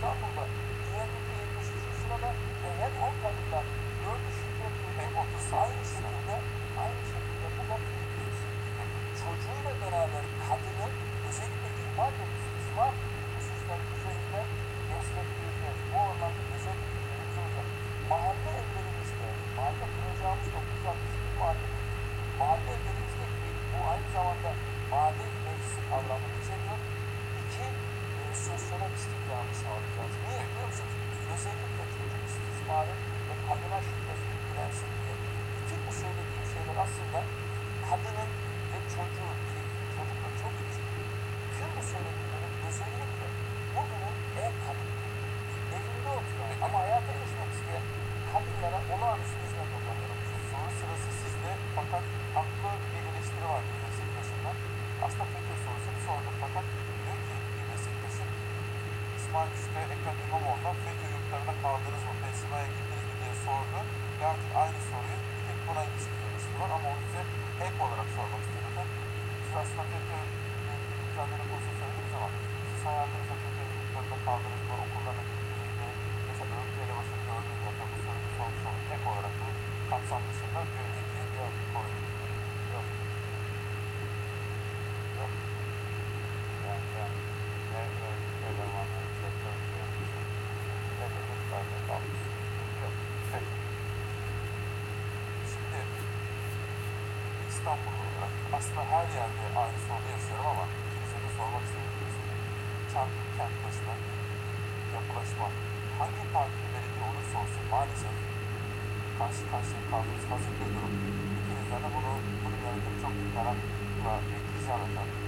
[0.00, 0.44] İstanbul'da
[0.84, 2.00] güvenlikte 73.
[2.00, 2.30] sırada
[2.62, 3.66] ve her 10 kadından
[4.04, 6.36] 4'ü şiddetli ve 30 aynı şekilde
[6.84, 7.76] aynı şekilde bu da.
[9.22, 10.92] Çocuğuyla beraber kadının
[11.28, 12.92] özellikle ihmal ve istismar
[13.34, 14.40] hususları üzerinde
[14.88, 15.80] destekleyeceğiz.
[15.92, 17.66] Bu anlamda özel bilgilerimiz olacak.
[18.10, 21.66] Mahalle evlerimizde, mahalle kuracağımız 961 mahalle,
[22.40, 24.50] mahalle evlerimizde ki bu aynı zamanda
[24.92, 26.78] mahalle meclisi kavramını içeriyor.
[27.40, 27.68] İki,
[28.20, 30.14] e, sosyal istihdamı sağlayacağız.
[30.24, 30.94] Niye biliyor musunuz?
[31.34, 32.94] Özellikle çocuk istismarı
[33.26, 35.14] ve kadına şiddet ilgilensin diye.
[35.58, 37.20] Bütün bu söylediğim şeyler aslında
[37.88, 38.30] kadının
[38.70, 39.60] ve çocuğun, ki
[39.94, 40.86] çocukla çok küçük,
[41.56, 43.26] tüm bu söylediklerim özellikle
[43.74, 44.94] bugünün ev kadını,
[45.76, 47.84] evinde oturan ama hayata geçmek isteyen
[48.32, 50.18] kadınlara olağanüstü hizmet yapıyorum.
[50.50, 52.04] Soru sırası sizde fakat
[52.36, 54.56] haklı bir eleştiri var bir meslektaşından.
[55.04, 56.66] Aslında FETÖ sorusunu sordum fakat
[57.02, 58.30] diyor ki bir meslektaşım
[59.18, 63.78] İsmail Küçük'e Ekrem İmamoğlu'na FETÖ yurtlarında kaldınız mı, Pensilvanya'ya gittiniz mi diye sordu.
[64.18, 66.29] Ve artık aynı soruyu bir tek buna eleştiri
[66.60, 67.22] var ama onu size
[67.66, 68.72] ek olarak sormak istiyorum.
[69.44, 70.18] Siz aslında FETÖ
[71.06, 72.28] mücadele konusunu söylediniz ama
[72.70, 75.88] siz hayatınızda FETÖ yurtlarında kaldınız mı, okullarına gittiniz mi,
[76.28, 78.76] mesela örgüt elebaşını gördünüz mü, tabii bu sormuş oldum.
[78.94, 79.46] Ek olarak bu
[79.90, 81.54] kapsam dışında bir önceki yok.
[82.74, 82.86] Yok.
[85.18, 85.32] Yok.
[86.66, 87.10] Yani ben
[87.72, 90.22] ne örgüt elemanları, sektör yöneticisi,
[90.98, 92.22] ne de yurtlarda kalmış.
[92.82, 92.94] Yok.
[93.32, 93.54] Peki.
[95.50, 95.80] Şimdi
[97.60, 100.64] İstanbul olarak aslında her yerde aynı sorunu yaşıyorum ama
[101.24, 102.40] de sormak istiyorum.
[102.92, 103.94] Çarpık kent başına
[104.94, 105.46] yapılaşma
[105.98, 108.16] hangi partili belediye olursa olsun maalesef
[109.18, 110.94] karşı karşıya kaldığımız hazır bir durum.
[111.38, 115.18] İkinizden de bunu, bunun yanında çok merakla bekleyeceğim efendim.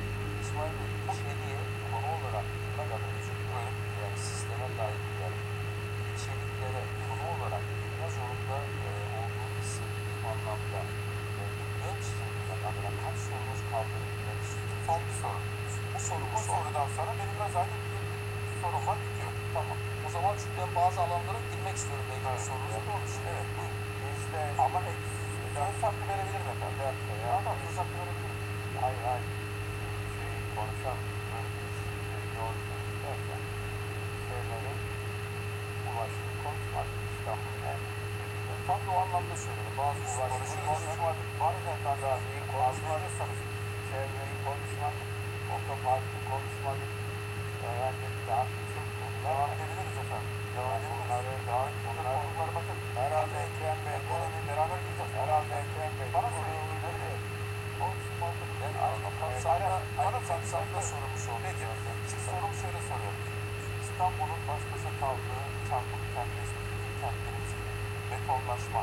[0.43, 1.61] İsmail Bey, içeriye
[1.91, 5.39] konu olarak ne kadar özür dilerim, yani sisteme dair yani
[6.13, 8.59] içeriklere konu olarak girme zorunda
[8.89, 10.81] e, olduğu hissettiğim anlamda
[11.41, 12.33] e, bilmiyorum sizin
[12.69, 13.61] adına kaç sorunuz
[14.15, 14.79] bilmek istiyorum.
[14.89, 15.41] Son bir soru.
[15.95, 16.55] Bu sorumu Bu sor.
[16.57, 19.33] sorudan sonra benim de zaten bir sorum var bitiyor.
[19.57, 19.79] Tamam.
[20.07, 22.41] O zaman çünkü ben bazı alanlara girmek istiyorum belki Evet.
[22.41, 23.11] bu sorunuzu da olur.
[23.33, 23.79] Evet, buyurun.
[24.03, 24.79] Bizde ama
[25.57, 26.97] söz hakkı verebilirim efendim.
[27.37, 28.39] Tamam söz hakkı verebilirim.
[28.83, 29.27] Hayır hayır.
[30.17, 31.05] Şey konuşalım.
[31.31, 32.55] Böyle bir şey yol
[33.03, 33.41] derken
[34.27, 34.79] şeylerin
[35.89, 37.79] ulaşımı konuşmak İstanbul'un en
[38.19, 38.53] şekilde.
[38.67, 39.75] Tam da o anlamda söyledim.
[39.81, 41.29] Bazı Ulaşımı ulaşımı konuşmadık.
[41.41, 43.13] Bazen gaziyi konuşmadık.
[43.89, 45.09] Çevreyi konuşmadık.
[45.55, 46.93] Otoparkı konuşmadık.
[47.69, 49.23] Efendim daha birçok konular.
[49.27, 50.33] Devam edebiliriz efendim.
[50.55, 51.45] Devam edebiliriz.
[51.49, 52.79] Daha bunlar konuları bakın.
[53.01, 53.95] Herhalde Ekrem Bey.
[54.01, 55.13] Ekonomiyi beraber gireceğiz.
[55.21, 56.09] Herhalde Ekrem Bey.
[56.17, 57.21] Bana söyleyin.
[57.81, 58.51] Konuşmadık.
[58.61, 58.73] Ben
[59.21, 59.67] kapsamda,
[59.99, 61.43] Bana aynı kapsamda sorumu sordum.
[61.47, 61.65] Peki.
[62.09, 63.23] Şimdi sorumu şöyle soruyorum.
[63.85, 66.67] İstanbul'un baş başa kaldığı çarpık kentleşmiş
[67.03, 67.42] kentlerimizin
[68.23, 68.83] betonlaşma.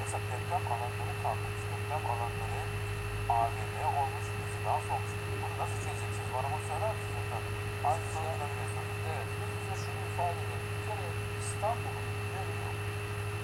[0.00, 1.56] Mesela deprem alanları kalmış.
[1.70, 2.60] Deprem alanları
[3.38, 5.12] AVM olmuş, rezidans olmuş.
[5.42, 6.30] Bunu nasıl çözeceksiniz?
[6.34, 7.52] Bana bunu söyler misiniz efendim?
[7.88, 8.96] Aynı soruyu veriyorsunuz.
[9.10, 10.68] Evet, biz bize şunu ifade edelim.
[10.74, 11.06] Bir kere
[11.42, 12.76] İstanbul'un değeri yok.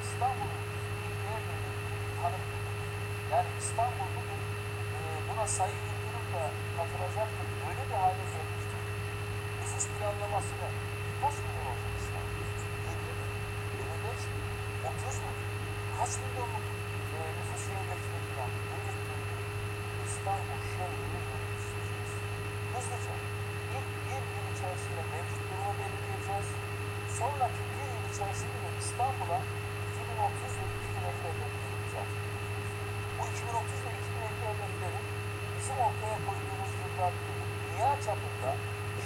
[0.05, 0.63] İstanbul'un
[1.01, 1.71] bir değerini
[2.21, 2.63] tanımıyor.
[3.33, 4.41] Yani İstanbul bugün
[4.97, 6.45] e, buna sayı yıldırım da
[6.77, 7.47] katılacaktır.
[7.69, 8.83] Öyle bir hale gelmiştir.
[9.59, 10.69] Nüfus planlamasını
[11.21, 12.45] kaç milyon olacak İstanbul?
[12.89, 13.31] 20 bin.
[13.79, 14.21] 25,
[14.85, 15.33] 30 mu?
[16.01, 16.67] Kaç milyonluk
[17.17, 17.65] e, nüfus
[18.35, 19.35] falan belirtildi.
[20.07, 22.13] İstanbul şehrini yöneteceğiz.
[22.73, 23.15] Hızlıca
[23.77, 26.49] ilk bir yıl içerisinde mevcut durumu belirleyeceğiz.
[27.19, 29.39] Sonraki bir yıl içerisinde de İstanbul'a
[29.89, 32.13] 2030 ve 2050 hedeflerimizi açıklayacağız.
[33.17, 35.01] Bu 2030 ve 2050 hedefleri
[35.57, 38.51] bizim ortaya koyduğumuz yıllar değil, dünya çapında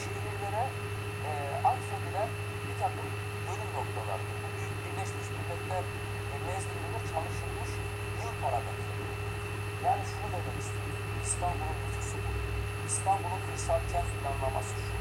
[0.03, 0.65] şehirlere
[1.29, 1.31] e,
[1.71, 2.31] atfedilen
[2.67, 3.09] bir takım
[3.47, 4.37] bölüm noktalardır.
[4.43, 5.85] Bu Büyük Birleşmiş Milletler
[6.35, 7.71] e, nezdinde çalışılmış
[8.21, 9.15] yıl parametreleri.
[9.85, 11.05] Yani şunu demek istiyorum.
[11.45, 12.33] İstanbul'un nüfusu bu.
[12.89, 14.95] İstanbul'un kırsal kent planlaması şu.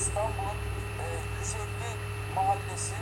[0.00, 0.58] İstanbul'un
[1.02, 1.06] e,
[1.38, 1.90] 150
[2.36, 2.96] mahallesi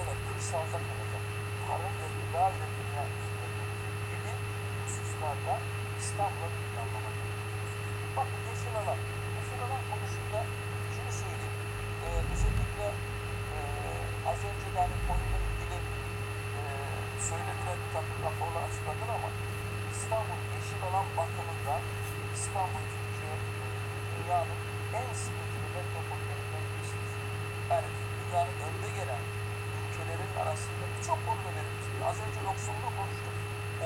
[0.00, 1.24] evet kırsalda kalacak.
[1.66, 3.74] Tarım ve gıda ve dünya hizmetleri
[4.10, 4.32] gibi
[4.82, 5.54] hususlarda
[6.02, 7.10] İstanbul'a bir planlama.
[8.16, 9.00] Bakın yeşil alan.
[9.36, 10.40] Yeşil alan konusunda
[10.94, 11.56] şunu söyleyeyim.
[12.04, 12.86] E, özellikle
[13.54, 13.58] e,
[14.30, 15.78] az önce de hani konuyla ilgili
[16.58, 16.60] e,
[17.28, 19.30] söylediler bir takım raporlar açıkladılar ama
[19.94, 21.82] İstanbul yeşil alan bakımından
[22.40, 23.34] İstanbul Türkiye
[24.12, 24.60] dünyanın
[25.00, 27.12] en sıkıntılı metropollerinden birisidir.
[27.70, 27.88] Yani
[28.18, 29.24] dünyanın önde gelen
[29.78, 32.00] ülkelerin arasında birçok konuda verilmiştir.
[32.10, 33.36] Az önce yoksulluğu konuştuk.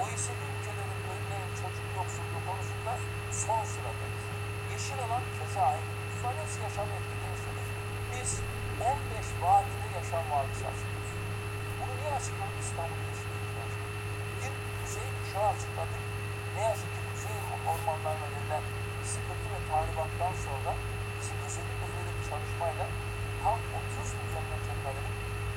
[0.01, 2.93] OECD ülkelerin önleyen çocuk yoksulluğu konusunda
[3.45, 4.25] son sıradayız.
[4.73, 5.91] Yeşil alan keza aynı.
[6.25, 7.69] Bunların yaşam etkileyicidir.
[8.13, 8.31] Biz
[8.81, 11.13] 15 vadide yaşam vadisi açıklıyoruz.
[11.79, 13.31] Bunu niye açıkladık İstanbul Yeşil?
[14.41, 16.03] Bir kuzey kuşağı açıkladık.
[16.57, 17.04] Ne yazık ki
[17.65, 18.65] kuzey ormanlarına verilen
[19.12, 20.73] sıkıntı ve tahribattan sonra
[21.19, 22.87] bizim özellikle böyle bir çalışmayla
[23.43, 25.17] tam 30 milyon metrekarelik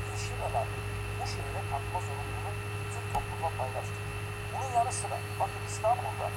[0.10, 0.68] yeşil alan
[1.18, 2.52] bu şehre katma zorunluluğunu
[2.92, 4.06] tüm topluma paylaştık.
[4.52, 6.28] Bunun yanı sıra bakın İstanbul'da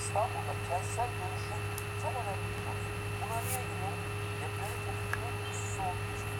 [0.00, 1.60] İstanbul'da kentsel dönüşüm
[2.02, 2.82] çok önemli bir konu.
[3.20, 4.02] Buna niye giriyorum?
[4.40, 6.32] Depremin tetikliğinin hususu olduğu için.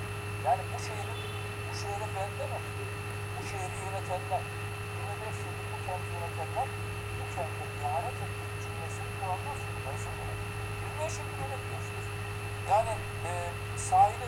[0.46, 1.20] Yani bu şehrin,
[1.66, 2.90] bu şehre ben demedim.
[3.34, 4.42] Bu şehri yönetenler,
[4.96, 6.68] 25 yıldır bu kenti yönetenler
[7.20, 8.29] bu kente ihanet ettiği
[9.62, 10.48] çünkü ben söylemedim.
[10.98, 12.06] 25 yıldır yönetiyorsunuz.
[12.70, 12.92] Yani
[13.28, 13.30] e,
[13.76, 14.26] sahile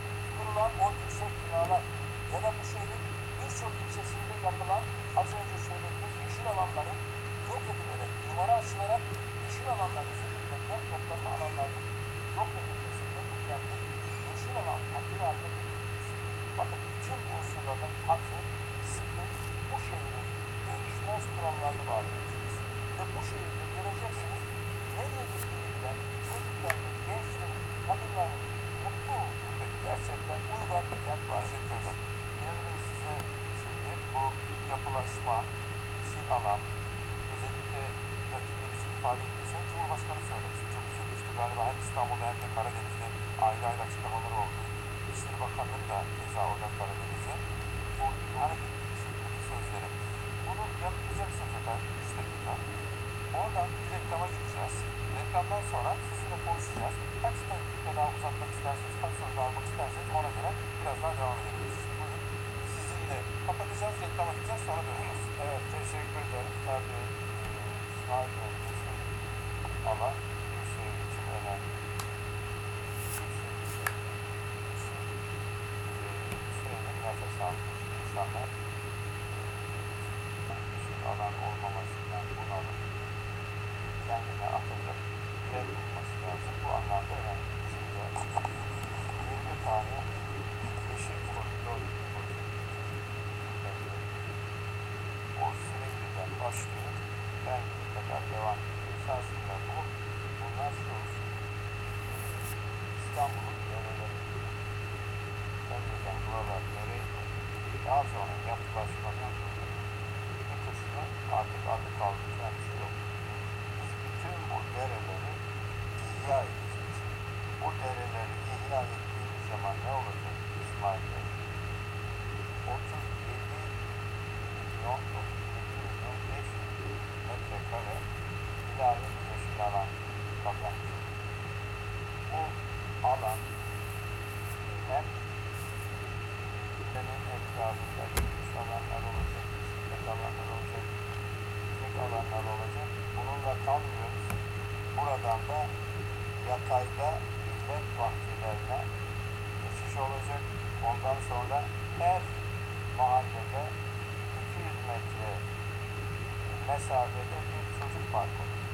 [156.82, 158.72] mesafede bir çocuk parkı olacak.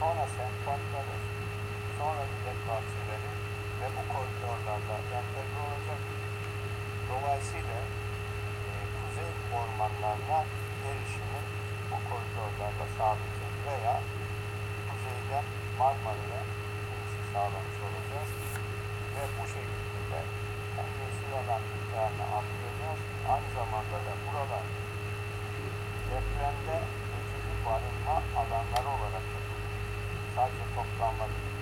[0.00, 1.16] Sonra semt parkları,
[1.98, 3.30] sonra millet bahçeleri
[3.80, 6.00] ve bu koridorlarla entegre olacak.
[7.10, 7.78] Dolayısıyla
[8.68, 10.40] e, kuzey ormanlarına
[10.88, 11.40] erişimi
[11.90, 13.96] bu koridorlarda sağlayacağız veya
[14.88, 15.46] kuzeyden
[15.78, 16.42] Marmara'ya
[16.92, 18.30] inişi sağlamış olacağız
[19.14, 20.20] ve bu şekilde
[20.76, 23.00] hem yeşil alan miktarını arttıracağız
[23.32, 24.64] aynı zamanda da buralar
[26.10, 26.76] depremde
[27.10, 29.26] geçici barınma alanları olarak
[30.34, 31.56] sadece toplanma değil.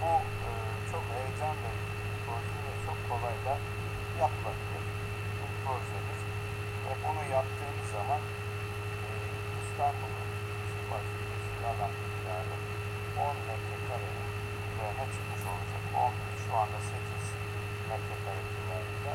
[0.00, 0.12] Bu
[0.46, 0.50] e,
[0.92, 3.54] çok heyecan verici bir çok kolay da
[4.22, 4.84] yapılabilir
[5.36, 6.20] bir projemiz.
[6.84, 8.20] Ve bunu yaptığımız zaman
[9.06, 9.08] e,
[9.60, 12.54] İstanbul'un kişi başı yeşil alan miktarı
[13.26, 14.28] 10 metrekarenin
[14.68, 15.82] üzerine çıkmış olacak.
[15.94, 17.24] 11 şu anda 8
[17.88, 19.12] metrekare civarında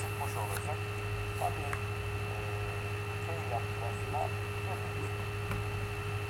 [0.00, 0.78] çıkmış olacak.
[1.40, 1.75] Tabii
[3.56, 4.22] yapılaşma
[4.68, 5.12] hepimiz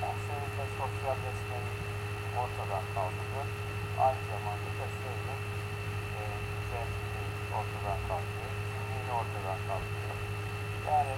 [0.01, 1.71] hem şehirde sosyalleşmeyi
[2.41, 3.47] ortadan kaldırıyor.
[4.05, 5.41] Aynı zamanda da şehrin
[6.19, 6.23] e,
[6.53, 7.23] güzelliğini
[7.57, 8.53] ortadan kaldırıyor.
[8.71, 10.17] Kimliğini ortadan kaldırıyor.
[10.89, 11.15] Yani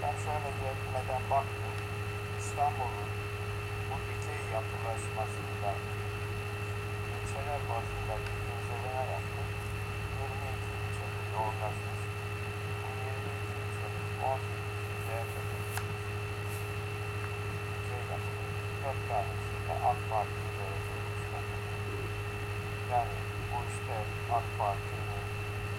[0.00, 1.74] ben şöyle gelmeden baktım.
[2.40, 3.10] İstanbul'un
[3.88, 5.70] bu dikey yapılaşmasında
[7.14, 9.48] ilçeler bazında bir inceleme yaptım.
[10.20, 12.00] 22 ilçede yoğunlaşmış.
[12.82, 15.76] Bu 22 ilçenin 18'i değerlendirilmiş
[17.88, 18.02] şey
[18.94, 19.04] yapılıyor.
[19.04, 21.54] Dört tanesi de AK Parti belediye başkanı.
[22.92, 23.16] Yani
[23.50, 23.94] bu işte
[24.36, 25.24] AK Parti'nin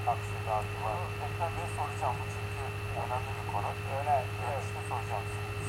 [0.06, 0.98] taksidatı var.
[1.22, 2.64] Tekrar bir soracağım bu çünkü
[3.02, 3.70] önemli bir konu.
[3.98, 4.28] Öyle, evet.
[4.42, 5.26] Dönüşte soracağım.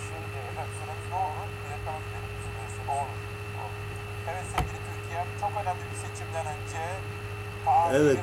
[0.09, 1.49] Şimdi Evet, süremiz ne olur?
[1.61, 2.31] Bir reklama gidelim.
[2.65, 3.19] Bizim olur.
[3.63, 3.83] olur.
[4.31, 6.83] Evet sevgili Türkiye, çok önemli bir seçimden önce
[7.93, 8.19] Evet,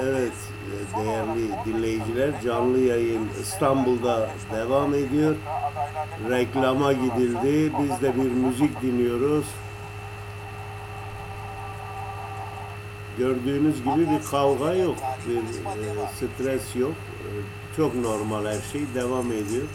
[0.00, 0.32] evet
[0.96, 5.36] değerli 10 dinleyiciler canlı yayın İstanbul'da devam ediyor.
[6.30, 7.72] Reklama gidildi.
[7.82, 9.46] Biz de bir müzik dinliyoruz.
[13.18, 14.96] Gördüğünüz gibi bir kavga yok,
[15.28, 16.92] bir e, stres yok.
[17.76, 19.66] Çok normal her şey devam ediyor.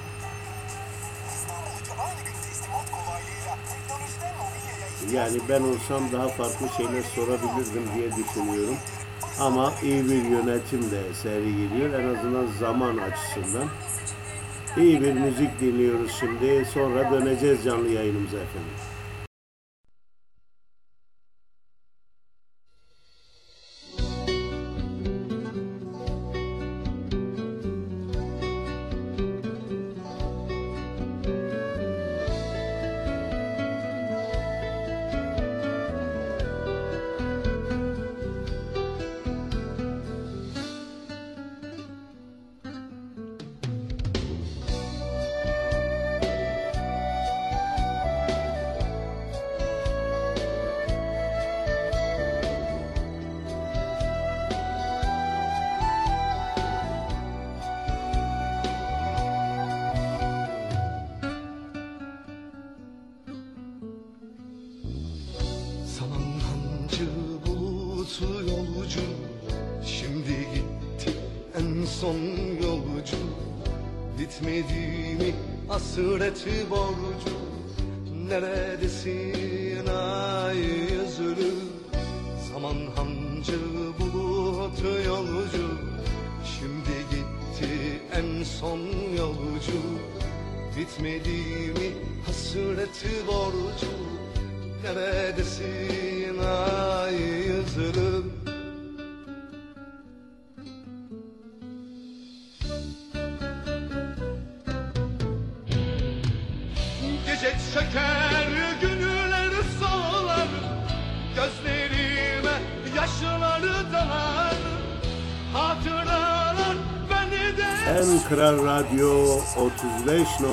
[5.14, 8.76] Yani ben olsam daha farklı şeyler sorabilirdim diye düşünüyorum.
[9.40, 12.00] Ama iyi bir yönetim de seri geliyor.
[12.00, 13.68] En azından zaman açısından.
[14.78, 16.66] İyi bir müzik dinliyoruz şimdi.
[16.66, 18.91] Sonra döneceğiz canlı yayınımıza efendim.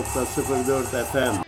[0.08, 1.47] 35.04 FM.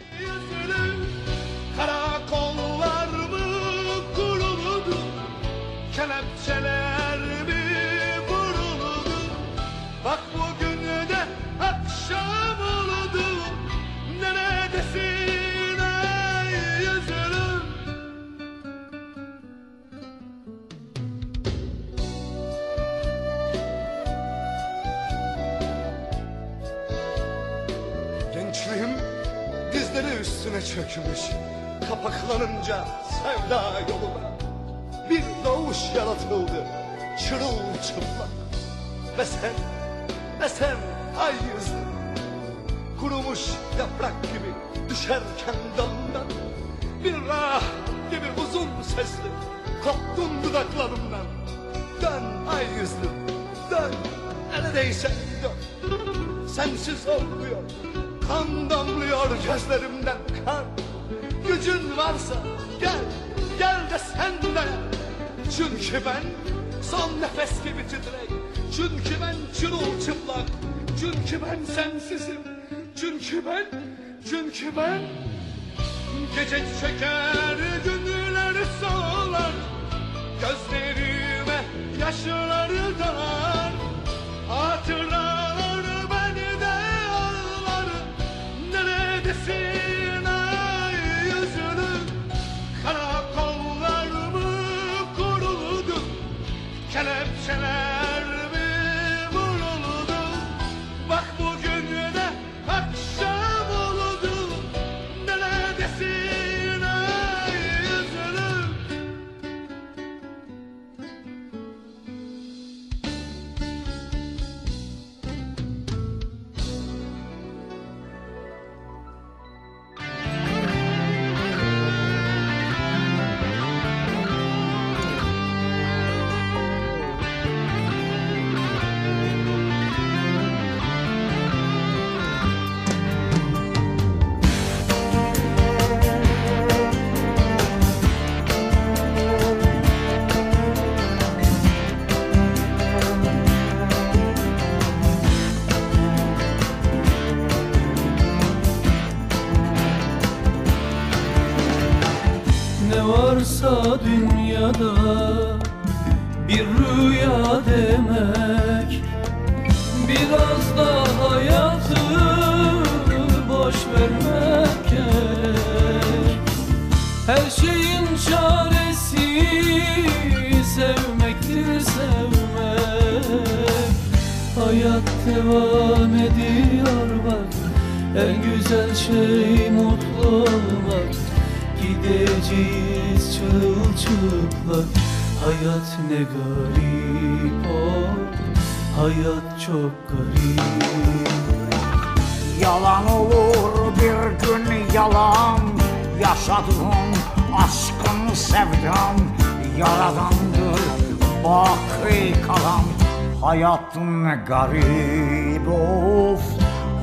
[204.47, 206.41] Garip of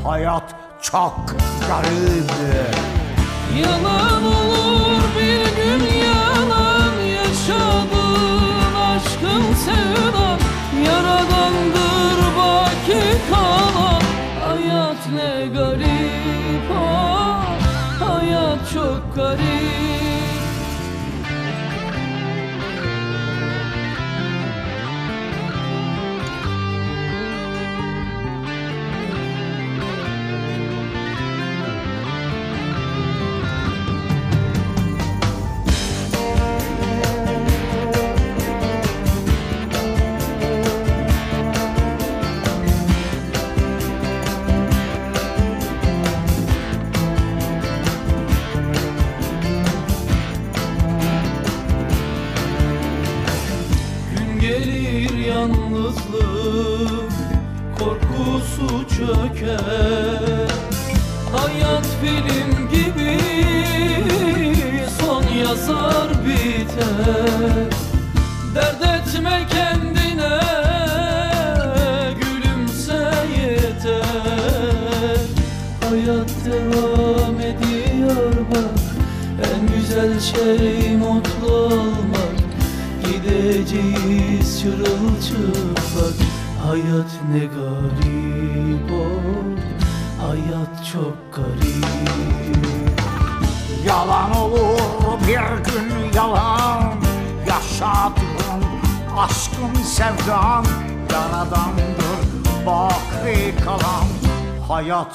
[0.03, 1.35] Hayat çok
[1.69, 2.31] garip.
[3.61, 4.06] Yalan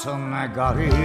[0.02, 1.01] Natsumagari.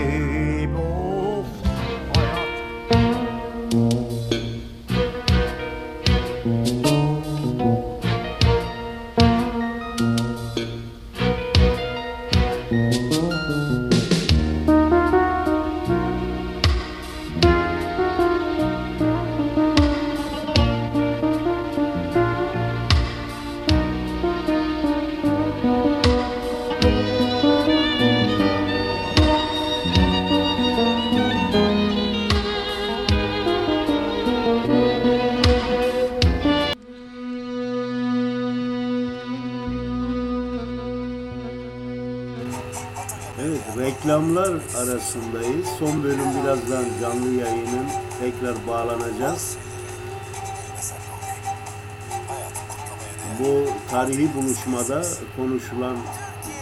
[54.87, 55.97] Buluşmada konuşulan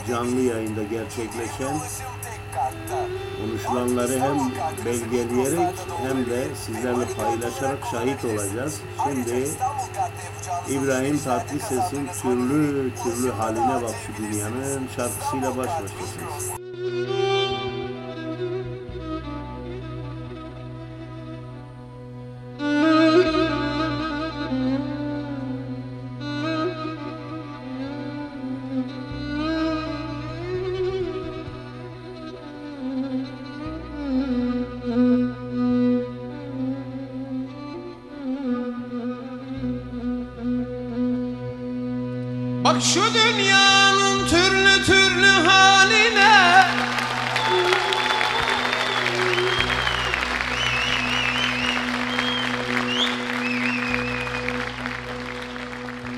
[0.10, 1.77] canlı yayında gerçekleşen
[3.41, 4.52] konuşulanları hem
[4.85, 5.76] belgeleyerek
[6.07, 8.81] hem de sizlerle paylaşarak şahit olacağız.
[9.03, 9.49] Şimdi
[10.69, 16.65] İbrahim Tatlıses'in türlü türlü haline bak şu dünyanın şarkısıyla baş başasınız.
[42.76, 46.65] Bak şu dünyanın türlü türlü haline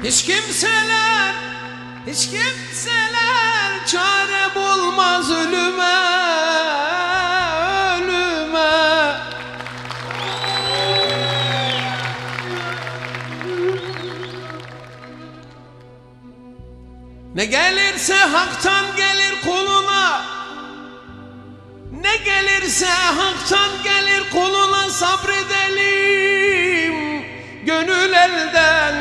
[0.04, 1.34] Hiç kimseler,
[2.08, 5.97] hiç kimseler çare bulmaz ölüme.
[17.38, 20.22] Ne gelirse haktan gelir koluna.
[22.02, 26.46] Ne gelirse haktan gelir koluna sabredelim.
[27.66, 28.96] Gönül elden,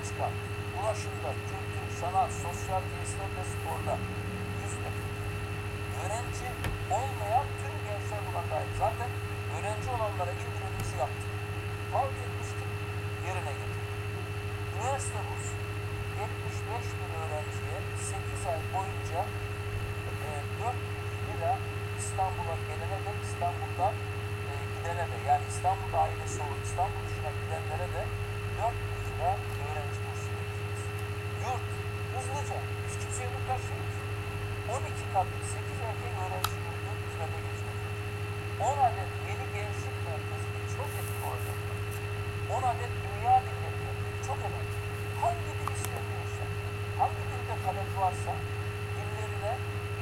[0.00, 0.32] Kal,
[0.78, 3.94] ulaşımda, kültür, sanat, sosyal tesisler ve sporda
[4.60, 4.90] yüzde
[6.00, 6.48] öğrenci
[6.96, 8.72] olmayan tüm gençler buna dahil.
[8.84, 9.10] Zaten
[9.54, 11.30] öğrenci olanlara indirimimizi yaptık.
[11.92, 12.70] Halk etmiştik,
[13.26, 13.96] yerine getirdik.
[14.76, 15.54] Üniversite bursu
[16.20, 17.78] 75 bin öğrenciye
[18.10, 19.20] 8 ay boyunca
[20.26, 20.28] e,
[20.60, 21.52] 400 lira
[22.00, 23.94] İstanbul'a gelene de İstanbul'dan
[24.48, 28.02] e, gidene de yani İstanbul ailesi olup İstanbul dışına gidenlere de
[28.58, 29.30] 400 lira
[29.66, 30.80] öğrenci bursu vereceğiz.
[31.42, 31.66] Yurt
[32.40, 33.98] hızlıca hiç kimseye muhtaç değiliz.
[34.74, 37.94] 12 katlı 8 erkek öğrenci yurdu hizmete geçirecek.
[38.60, 41.58] 10 adet yeni gençlik merkezi çok etkili olacak.
[42.56, 43.86] 10 adet dünya dilleri
[44.26, 44.74] çok önemli.
[45.22, 46.44] Hangi dil istemiyorsa,
[47.00, 48.32] hangi dilde talep varsa
[48.96, 49.52] dillerine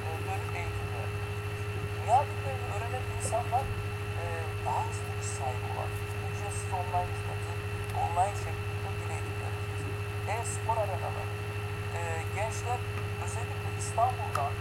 [0.04, 1.28] e, dönüp eğitim verecek.
[1.94, 3.64] Dünya dillerini öğrenen insanlar
[4.20, 4.24] e,
[4.66, 5.90] daha hızlı iş sahibi olan,
[6.26, 7.52] ücretsiz online hizmeti,
[8.02, 9.82] online şeklinde dil eğitim vereceğiz.
[10.34, 11.27] E-spor arenaları,
[12.48, 12.80] gençler
[13.24, 14.52] özellikle İstanbul'dan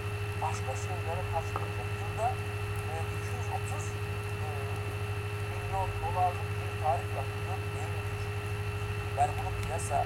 [0.41, 1.89] başka şehirlere kaçmayacak.
[1.99, 2.27] Yılda
[2.91, 3.85] e, 230
[4.43, 4.47] e,
[5.51, 7.09] milyon dolarlık bir tarif.
[7.81, 8.35] En düşük.
[9.17, 9.97] Yani bunu piyasa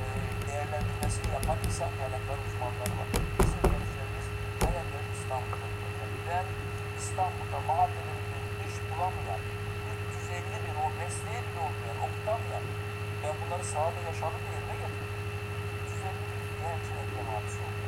[0.00, 0.02] e,
[0.46, 3.08] değerlendirmesini yapan insan kaynakları uzmanları var.
[3.38, 4.26] Bizim gençlerimiz
[7.02, 9.42] İstanbul'da mahallelerinde iş bulamayan,
[10.30, 12.64] 350 bin o mesleğe bile olmayan, okutamayan,
[13.22, 14.53] ben bunları sahada yaşadım getirdim.
[16.74, 17.86] 350 bin gencin eklem hadisi oldu.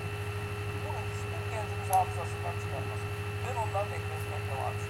[0.83, 3.11] Bunu hiçbir gencimiz hafızasından çıkarmasın.
[3.43, 4.89] Ben onların eklem, eklem hadisi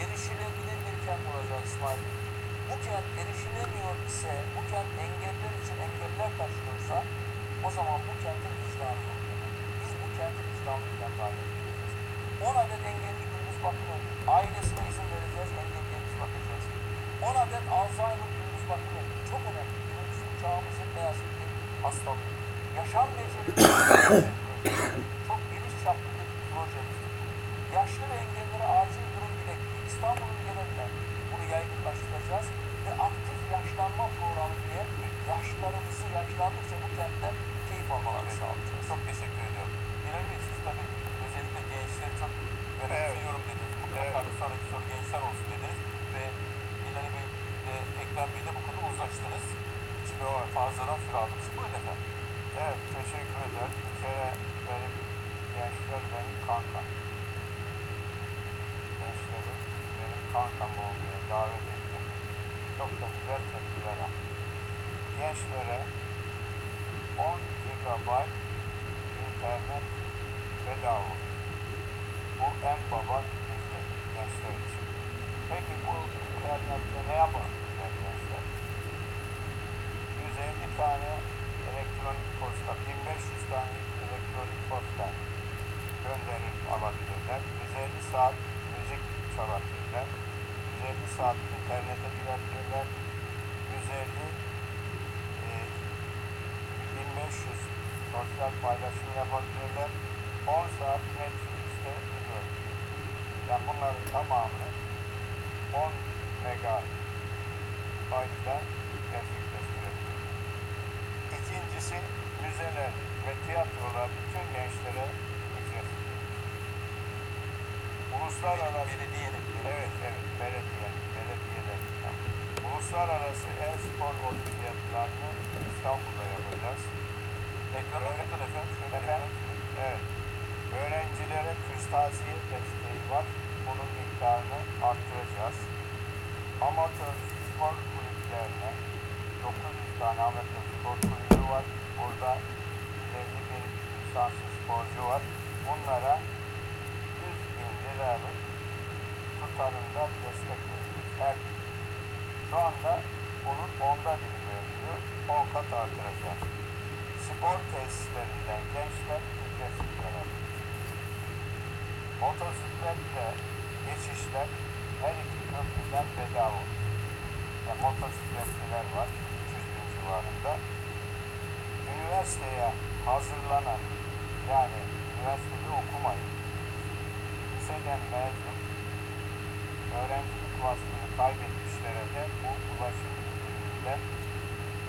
[0.00, 2.02] Erişilebilir bir kent olacak İsmail.
[2.68, 6.96] Bu kent erişilemiyor ise, bu kent engeller için engeller taşıyorsa,
[7.66, 9.20] o zaman bu kentin vicdanı yok.
[9.78, 11.94] Biz bu kentin vicdanlı bir kent haline getireceğiz.
[12.48, 14.08] 10 adet engelli gündüz bakım evi.
[14.36, 16.66] Ailesine izin vereceğiz, engelliye biz bakacağız.
[17.28, 19.14] 10 adet Alzheimer gündüz bakım evi.
[19.30, 19.76] Çok önemli.
[20.10, 20.88] Bizim çağımızın
[21.36, 21.44] ki
[21.82, 22.33] hastalığı.
[22.74, 23.06] Ja, schau,
[23.56, 24.24] wir sind.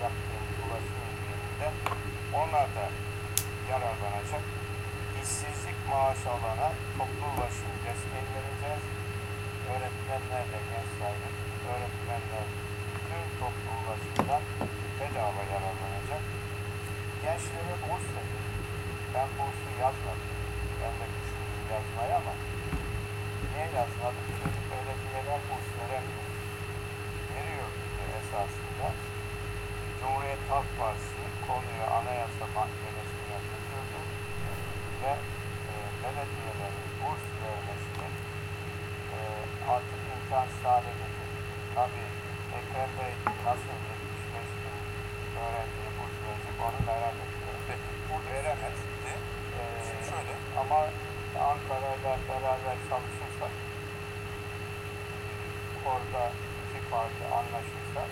[0.02, 1.74] Yaptığımız ulaşım indiriminden
[2.40, 2.86] onlar da
[3.70, 4.44] yararlanacak.
[5.22, 6.68] İşsizlik maaşı alana
[6.98, 8.84] toplu ulaşım desteği vereceğiz.
[9.72, 11.30] Öğretmenler de genç sahibi,
[11.72, 12.46] öğretmenler
[12.94, 14.42] bütün toplu ulaşımdan
[14.98, 16.22] bedava yararlanacak.
[17.22, 18.44] Gençlere burs verir.
[19.14, 20.30] Ben bursu yazmadım.
[20.80, 22.34] Ben de düşündüm yazmayı ama
[23.50, 24.26] niye yazmadım?
[24.38, 26.26] Çünkü belediyeler burs veremiyor.
[27.34, 27.70] Veriyor
[28.18, 28.88] esasında.
[30.06, 34.00] Cumhuriyet Halk Partisi konuyu Anayasa Mahkemesi'ne götürdü
[35.02, 35.12] ve
[35.70, 38.08] e, belediyelerin burs vermesini
[39.14, 39.18] e,
[39.74, 41.38] artık imkansız hale getirdi.
[41.74, 42.08] Tabii
[42.58, 43.12] Ekrem Bey
[43.46, 43.74] nasıl
[44.34, 44.76] 75 bin
[45.44, 47.62] öğrenciye burs verecek onu merak ediyorum.
[48.08, 48.78] Burada Veremez.
[48.82, 49.10] Şimdi,
[49.58, 50.32] E, şimdi şöyle.
[50.62, 50.78] ama
[51.50, 53.52] Ankara'yla beraber çalışırsak
[55.90, 56.22] orada
[56.62, 58.02] iki parti anlaşırsa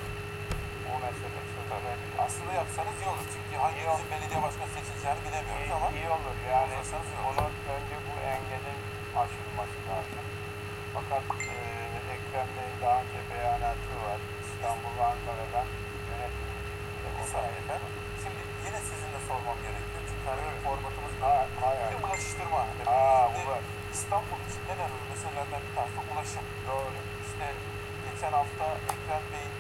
[0.85, 1.41] bu mesele
[1.75, 2.19] çözülebilir.
[2.27, 3.27] Aslında yapsanız iyi olur.
[3.35, 7.37] Çünkü hangimizin belediye başkanı seçileceğini bilemiyoruz İyi, ama iyi olur yani Uzatsanız iyi olur.
[7.43, 8.81] onun önce bu engelin
[9.23, 10.25] aşılması lazım.
[10.97, 11.25] Fakat
[11.55, 11.57] e,
[12.15, 14.19] Ekrem Bey'in daha önce beyanatı var.
[14.49, 15.69] İstanbul Ankara'dan
[16.11, 16.49] yönetim
[17.19, 17.91] bir saniye efendim.
[18.23, 20.03] Şimdi yine sizinle sormam gerekiyor.
[20.09, 20.63] Çünkü hani Evet.
[20.67, 21.77] formatımız Ha, hay.
[21.91, 22.63] bir ulaştırma.
[22.87, 23.65] Aa, Şimdi ulaş.
[23.97, 26.45] İstanbul için en önemli meselelerden bir tanesi ulaşım.
[26.71, 26.99] Doğru.
[27.27, 27.47] İşte
[28.07, 29.55] geçen hafta Ekrem Bey'in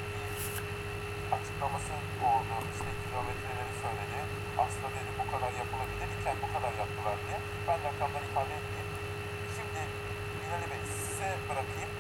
[1.36, 1.94] açıklaması
[2.30, 2.54] oldu.
[2.74, 4.18] İşte kilometreleri söyledi.
[4.62, 7.38] Aslında dedi bu kadar yapılabilir iken bu kadar yaptılar diye.
[7.68, 8.88] Ben rakamları ifade edeyim.
[9.56, 9.80] Şimdi
[10.38, 11.92] Binali Bey size bırakayım.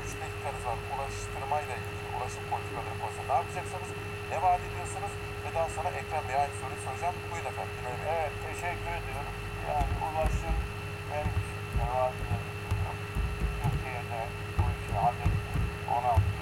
[0.00, 3.90] 3 dakikanız var ulaştırmayla ilgili, ulaşım politikaları konusunda ne yapacaksınız,
[4.30, 5.12] ne vaat ediyorsunuz
[5.42, 7.16] ve daha sonra Ekrem Bey'e aynı soruyu soracağım.
[7.30, 8.08] Buyurun efendim Binali Bey.
[8.16, 9.34] Evet, teşekkür ediyorum.
[9.68, 10.56] Yani ulaşım
[11.18, 11.28] en
[11.78, 12.96] devam ediyorum.
[13.62, 14.20] Türkiye'de
[14.58, 15.42] bu işi hallettik.
[15.92, 16.41] 16 yıl boyunca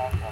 [0.00, 0.29] Türkiye'nin her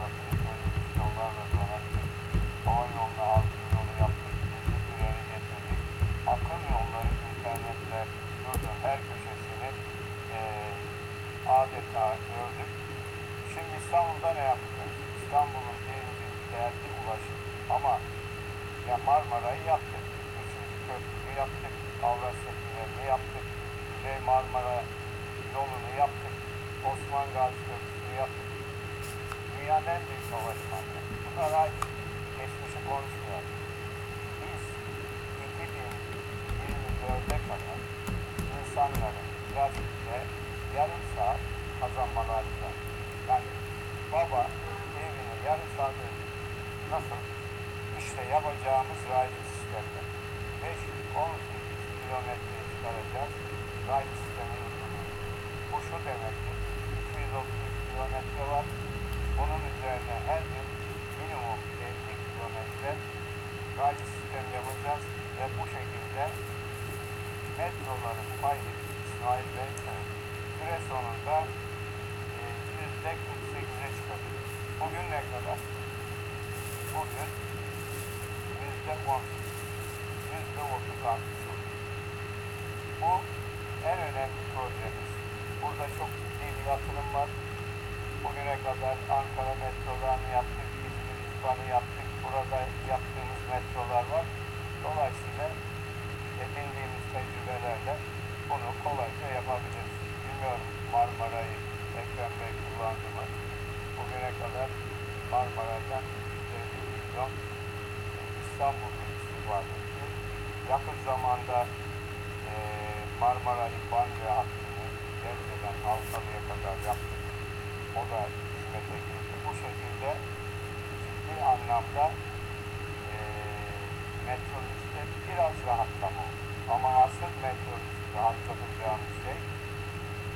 [124.29, 126.27] metrobüste biraz rahatlama.
[126.75, 129.39] Ama asıl metrobüsü rahatlatacağımız şey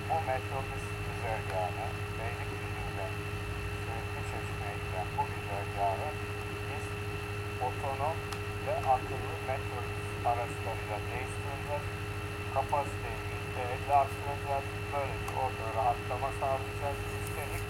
[0.08, 1.86] bu metrobüs güzergahını
[2.18, 3.12] Beylikdüzü'nden
[3.84, 6.08] Söğütlü Çeşme'ye giden bu güzergahı
[6.68, 6.86] biz
[7.66, 8.16] otonom
[8.66, 11.86] ve akıllı metrobüs araçlarıyla değiştireceğiz.
[12.54, 14.68] Kapasiteyi yüzde elli arttıracağız.
[14.92, 17.00] Böylece orada rahatlama sağlayacağız.
[17.18, 17.64] Üstelik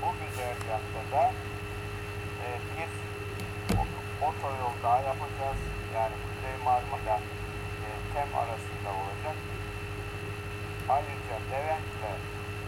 [0.00, 1.24] bu güzergahta da
[2.44, 2.90] e, bir
[4.28, 5.60] otoyol daha yapacağız.
[5.96, 7.16] Yani Kuzey Marmara
[7.86, 9.36] e, Tem arasında olacak.
[10.88, 12.12] Ayrıca Levent ve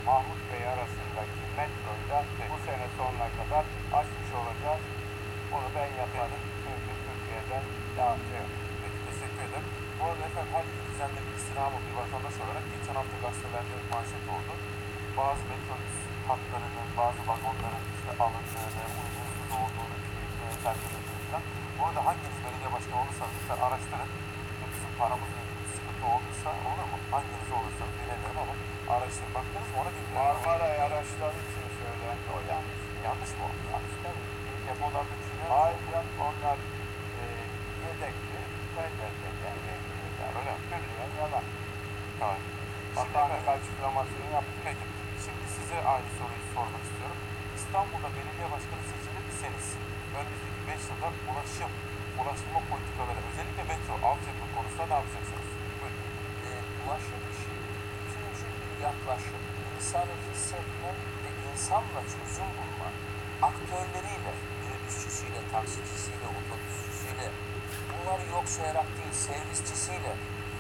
[0.07, 2.19] Mahmut Bey arasındaki metroyu da
[2.51, 3.65] bu sene sonuna kadar
[3.99, 4.83] açmış olacağız.
[5.51, 6.43] Bunu ben yaparım.
[6.63, 7.65] Çünkü Türkiye'den
[7.97, 8.53] daha şey yok.
[8.81, 9.69] Peki teşekkür ederim.
[9.99, 14.25] Bu arada efendim her iki düzenli bir istirhamı bir vatandaş olarak geçen hafta gazetelerde manşet
[14.35, 14.53] oldu.
[15.19, 15.97] Bazı metrobüs
[16.29, 19.97] hatlarının, bazı vagonların işte alındığını, uygunsuz olduğunu,
[20.65, 21.43] terk edildiğini falan.
[21.79, 24.11] Bu arada hanginiz belediye başkanı olursanız lütfen araştırın.
[24.73, 26.99] Bizim paramızla ilgili bir sıkıntı olduysa olur mu?
[27.15, 28.55] Hanginiz olursa bilemiyorum ama
[28.95, 29.33] araştırın.
[29.39, 30.27] Baktınız mı ona bilmiyorum.
[30.27, 32.27] Marmara araçları için söylendi.
[32.37, 32.81] O yanlış.
[33.07, 33.47] Yanlış mı?
[33.73, 34.25] Yanlış tabii.
[34.47, 36.59] Bir depolarda düşünüyor Hayır ya onlar
[37.21, 37.25] e,
[37.85, 38.41] yedekli
[38.75, 40.31] belirlerken geliyorlar.
[40.39, 40.61] Öyle mi?
[40.69, 41.47] Külliyen yalan.
[42.21, 42.41] Tamam.
[42.97, 44.57] Bakanlık açıklamasını yaptı.
[44.67, 44.85] Peki.
[45.25, 47.19] Şimdi size aynı soruyu sormak istiyorum.
[47.59, 49.67] İstanbul'da belediye başkanı seçilirseniz
[50.21, 51.73] önümüzdeki 5 yılda ulaşım,
[52.21, 55.49] ulaştırma politikaları özellikle metro altyapı konusunda ne yapacaksınız?
[55.79, 55.99] Buyurun.
[56.47, 56.51] e,
[56.83, 57.55] ulaşım işi
[57.97, 59.43] bütüncül bir yaklaşım,
[59.75, 60.91] insanı hissetme
[61.23, 62.89] ve insanla çözüm bulma,
[63.49, 67.27] aktörleriyle, minibüsçüsüyle, taksicisiyle, otobüsçüsüyle,
[67.91, 70.13] bunları yok sayarak değil, servisçisiyle,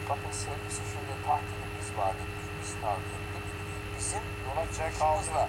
[0.09, 3.45] bakın servis işinde tahtini biz vaat ettik, biz taahhüt ettik.
[3.97, 5.43] Bizim yola çıkışımızla,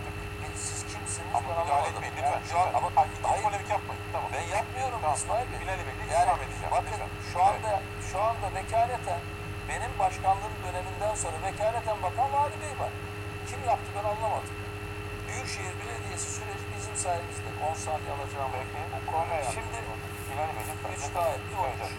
[0.68, 2.42] siz kimsiniz Ama ben müdahale etmeyin lütfen.
[2.52, 4.04] Şu an ama hayır, polemik yapmayın.
[4.14, 4.30] Tamam.
[4.34, 5.16] ben yapmıyorum Tamam.
[5.18, 5.60] İsmail Bey.
[5.62, 6.72] Bilal Bey'le Yani edeceğim.
[6.78, 7.10] bakın Lütfen.
[7.34, 7.72] şu anda
[8.12, 9.22] şu anda vekaleten
[9.70, 12.92] benim başkanlığım döneminden sonra vekaleten bakan Vali Bey var.
[13.50, 14.54] Kim yaptı ben anlamadım.
[15.28, 18.52] Büyükşehir Belediyesi süreci bizim sayemizde 10 saniye alacağım.
[18.56, 19.26] Peki bu konu.
[19.56, 19.78] Şimdi
[20.30, 20.92] Bilal Bey lütfen.
[21.10, 21.92] 3 tane bir olmuş.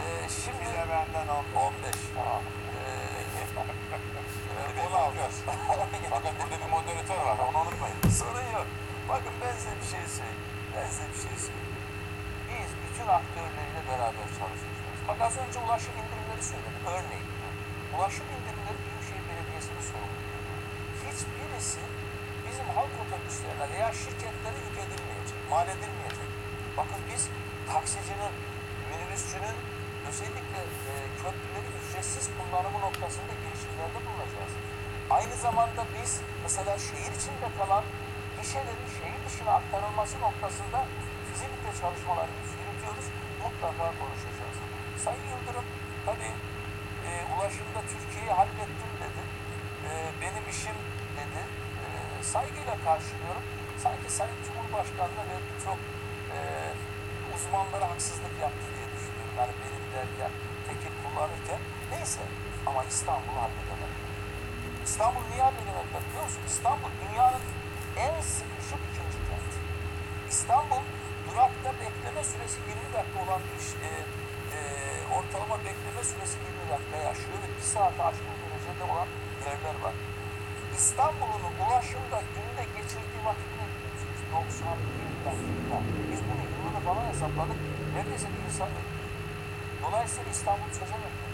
[0.00, 1.48] Ee, şimdi Size benden aldı.
[1.54, 1.94] 15.
[2.16, 2.42] Tamam.
[4.76, 5.38] Beni bakıyoruz.
[6.10, 7.38] Fakat burada bir moderatör var.
[7.48, 7.96] Onu unutmayın.
[8.20, 8.66] Sorun yok.
[9.08, 10.42] Bakın ben size bir şey söyleyeyim.
[10.74, 11.76] Ben size bir şey söyleyeyim.
[12.48, 15.00] Biz bütün aktörleriyle beraber çalışacağız.
[15.08, 16.84] Bak az önce ulaşım indirimleri söyledim.
[16.96, 17.28] Örneğin
[17.94, 20.58] ulaşım indirimleri Büyükşehir Belediyesi'nin sorumluluğu.
[21.06, 21.82] Hiçbirisi
[22.46, 26.30] bizim halk otobüslerine veya şirketlere yük edilmeyecek, mal edilmeyecek.
[26.78, 27.22] Bakın biz
[27.72, 28.34] taksicinin,
[28.90, 29.56] minibüsçünün
[30.08, 30.60] özellikle
[30.90, 30.92] e,
[31.22, 34.52] köprüleri ücretsiz kullanımı noktasında girişimlerde bulunacağız.
[35.10, 37.84] Aynı zamanda biz mesela şehir içinde kalan
[38.38, 40.78] gişelerin şehir dışına aktarılması noktasında
[41.28, 43.06] fizibilite çalışmalarımızı yürütüyoruz.
[43.44, 44.56] Mutlaka konuşacağız.
[45.04, 45.66] Sayın Yıldırım
[46.06, 46.32] tabii
[47.06, 49.22] e, ulaşımda Türkiye'yi hallettim dedi.
[49.88, 49.90] E,
[50.22, 50.78] benim işim
[51.18, 51.40] dedi.
[51.82, 51.86] E,
[52.34, 53.44] saygıyla karşılıyorum.
[53.84, 55.78] Sanki Sayın Cumhurbaşkanı'na ve birçok
[56.34, 56.38] e,
[57.34, 59.34] uzmanlara haksızlık yaptı diye düşünüyorum.
[59.40, 60.32] Yani benim derken,
[61.10, 61.60] kullanırken.
[61.92, 62.20] Neyse
[62.66, 64.00] ama İstanbul'u halledemedi.
[64.84, 66.42] İstanbul niye halledemediler biliyor musun?
[66.46, 67.44] İstanbul dünyanın
[67.96, 69.58] en sıkışık ikinci kenti.
[70.28, 70.82] İstanbul
[71.26, 73.88] durakta bekleme süresi 20 dakika olan bir e,
[74.56, 74.58] e,
[75.16, 79.08] ortalama bekleme süresi 20 dakika ya şöyle bir saate aşkın derecede olan
[79.44, 79.94] yerler var.
[80.78, 84.20] İstanbul'un ulaşımda günde geçirdiği vakit ne biliyor musunuz?
[84.32, 85.76] 91 dakika.
[86.10, 87.58] Biz bunu yılını falan hesapladık.
[87.94, 88.68] Neredeyse bir insan.
[89.84, 91.32] Dolayısıyla İstanbul çözemediler.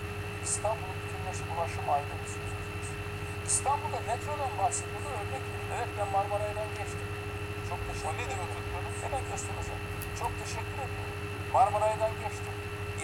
[0.49, 2.89] İstanbul'un bütünleşik ulaşım ayrı bir çözeceğiz.
[3.51, 5.09] İstanbul'da metrodan bahsediyordu.
[5.21, 5.71] Örnek vereyim.
[5.77, 7.09] Evet ben Marmaray'dan geçtim.
[7.71, 8.53] Çok teşekkür ederim.
[9.05, 9.83] Hemen göstereceğim.
[10.21, 11.17] Çok teşekkür ediyorum.
[11.57, 12.55] Marmaray'dan geçtim.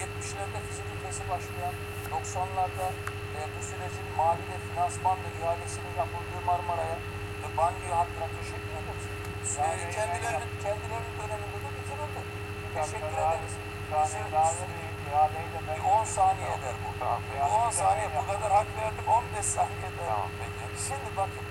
[0.03, 1.75] 70'lerde fizibilitesi başlayan,
[2.15, 2.87] 90'larda
[3.37, 6.97] e, bu sürecin mali ve finansman ve ihalesinin yapıldığı Marmaray'a
[7.41, 9.05] ve banliyö hattına teşekkür ederiz.
[9.57, 9.63] E,
[9.97, 12.21] kendilerinin, kendilerinin döneminde de bitirildi.
[12.91, 13.53] Teşekkür ederiz.
[14.05, 16.89] Bizi- bir 10 saniye eder bu.
[17.33, 20.07] Bir 10 saniye bu kadar hak verdim 15 saniye eder.
[20.09, 20.63] Tamam, peki.
[20.87, 21.45] Şimdi bakın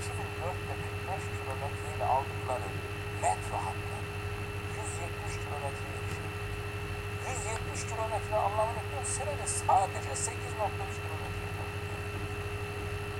[0.00, 0.74] 2004'te
[1.06, 2.68] 45 kilometreyle aldıkları
[3.22, 3.96] metro hattı
[4.76, 6.38] 170 kilometreye düşürdü.
[7.28, 9.04] 170 kilometre anlamını biliyor?
[9.16, 11.46] Senede sadece 8.3 kilometre.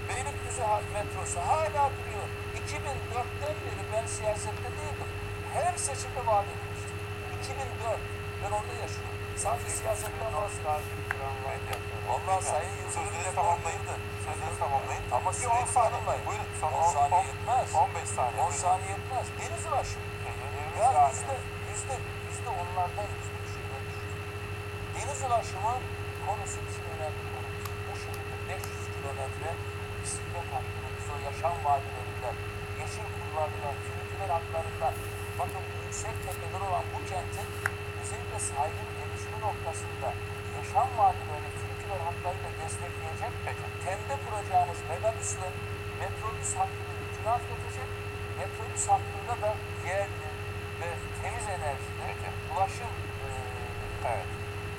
[0.08, 0.62] Beylikdüzü
[0.94, 2.26] metrosu hala duruyor.
[2.60, 5.10] 2004'ten beri ben siyasette değildim.
[5.54, 6.92] Her seçimde vaat edilmişti.
[7.42, 8.00] 2004.
[8.42, 9.19] Ben orada yaşıyorum.
[9.44, 10.32] Sadece siyasetten
[10.66, 11.36] bahsediyorum.
[12.08, 13.82] Vallahi Sayın Yıldırım Sözleri bile tamamlayın.
[14.26, 15.04] Sözleri tamamlayın.
[15.16, 16.26] Ama sürekli 10 saniye.
[16.26, 16.48] Buyurun.
[16.60, 17.68] Son 10 on- saniye yetmez.
[17.74, 18.40] 15 saniye.
[18.42, 18.62] 10 buyurun.
[18.66, 19.26] saniye yetmez.
[19.40, 20.06] Deniz ulaşımı.
[20.26, 21.36] Yerimiz Ya yüzde,
[21.70, 21.96] yüzde,
[22.26, 23.84] yüzde onlardan yüzde üçünden.
[24.94, 25.74] Deniz ulaşımı
[26.26, 27.66] konusu bizim önemli konumuz.
[27.86, 29.50] Bu şehirde 500 kilometre
[30.02, 32.36] bisiklet hattını, biz o yaşam vadilerinden,
[32.80, 34.94] yeşil kulvarından, füniküler hatlarından,
[35.40, 37.48] bakın yüksek tepeler olan bu kentin
[38.00, 38.99] özellikle gelişimi
[39.46, 40.08] noktasında
[40.56, 43.32] yaşam vadilerini füniküler hatlarıyla destekleyecek,
[43.84, 45.48] TEM'de kuracağımız megabüsle
[46.00, 47.90] metrobüs hattını bütüne atlatacak,
[48.38, 49.50] metrobüs hattında da
[49.88, 50.28] yerli
[50.80, 50.88] ve
[51.22, 52.92] temiz enerjili ulaşım
[53.24, 53.70] eee
[54.08, 54.26] Evet.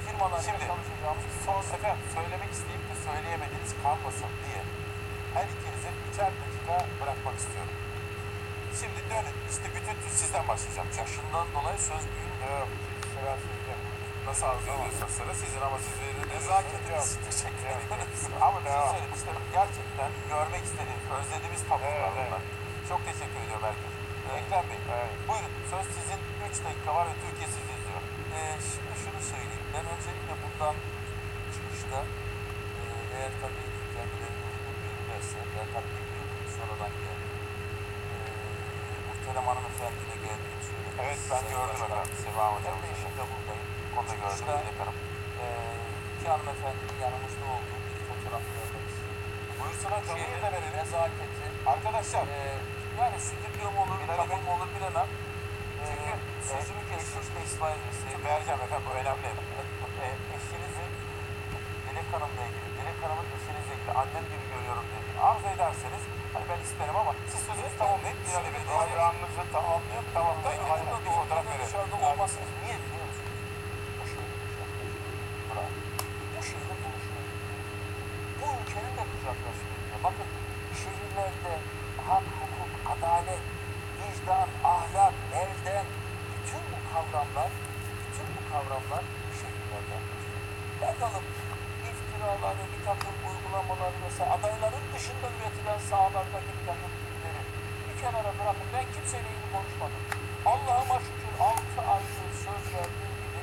[0.06, 4.62] firmalarıyla Şimdi çalışacağımız son efendim söylemek isteyip de söyleyemediğiniz kalmasın diye
[5.36, 7.76] her ikinizi üçer dakika bırakmak istiyorum.
[8.80, 10.90] Şimdi dönün işte bütün sizden başlayacağım.
[10.98, 12.68] Yaşından dolayı söz büyüğün Yok,
[13.14, 13.74] sıra sizde.
[14.28, 16.30] Nasıl arzu ediyorsa sıra sizin ama siz verin.
[16.36, 17.90] Nezaketiniz teşekkür ederim.
[18.48, 22.42] ama şey söyleyeyim işte gerçekten görmek istediğimiz, özlediğimiz tablolar bunlar.
[22.90, 23.98] Çok teşekkür ediyorum herkese.
[24.40, 24.80] Ekrem Bey,
[25.28, 28.02] buyurun söz sizin 3 dakika var ve Türkiye sizi izliyor.
[28.34, 28.40] Ee,
[28.72, 29.68] şimdi şunu söyleyeyim.
[29.76, 30.76] Ben öncelikle buradan
[31.54, 32.00] çıkışta
[32.82, 32.84] e,
[33.16, 37.32] eğer tabii kendileri uygun görürlerse ben tabii bilmiyordum sonradan geldim.
[38.12, 38.16] Ee,
[39.08, 40.98] Muhterem hanımefendiyle geldiğini söyledim.
[41.06, 42.78] Evet ben Sayın gördüm efendim Seva Ben Hocam.
[42.84, 43.68] de eşimle buradayım.
[43.98, 44.46] Onu da gördüm.
[44.62, 44.98] Dilek Hanım.
[45.44, 45.46] e,
[46.16, 49.22] iki hanımefendinin yanımızda olduğu bir fotoğraf vermek istiyorum.
[49.60, 50.74] Buyursunlar canlı yayında verelim.
[50.80, 52.40] nezaketi, Arkadaşlar e,
[53.02, 54.42] yani stüdyo mu olur, Bilal kapı Bey.
[54.46, 55.10] mı olur bilemem.
[55.82, 56.12] E, Çünkü,
[56.52, 57.80] sözümü kesmişte İsmail
[58.24, 58.32] Bey.
[58.32, 59.30] vereceğim efendim bu önemli.
[60.06, 60.08] E,
[60.38, 60.92] eşinizin
[61.86, 66.04] Dilek Hanım'la ilgili, Dilek Hanım'ın eşinizle ilgili annem gibi görüyorum dediğini arzu ederseniz
[66.34, 68.18] hani ben isterim ama siz sözünüzü tamamlayın.
[68.72, 70.36] Programınızı tamamlayıp tamam
[70.74, 71.66] aynen bir fotoğraf verelim.
[71.68, 72.50] dışarıda olmasınız.
[72.64, 73.28] Niye biliyor musun?
[74.00, 74.40] Bu şehrin
[75.56, 75.70] Bravo.
[76.34, 77.26] Bu şehrin buluşuyor.
[78.40, 79.78] Bu ülkenin de kucaklaşıyor.
[80.04, 80.28] Bakın
[80.82, 81.54] şehirlerde
[82.08, 83.44] hak, hukuk, adalet,
[84.00, 85.88] vicdan, ahlak, erdem,
[86.34, 87.52] bütün bu kavramlar,
[88.02, 89.04] bütün bu kavramlar
[89.40, 90.04] şehirlerden.
[90.82, 91.26] Bakalım
[91.90, 97.42] iftiraları, bir takım uygulamaları mesela adayların dışında üretilen sahalardaki bir takım bilgileri
[97.86, 98.68] bir kenara bırakın.
[98.76, 100.04] Ben kimseyle ilgili konuşmadım.
[100.52, 103.42] Allah'ıma şükür 6 aydır söz verdiğim gibi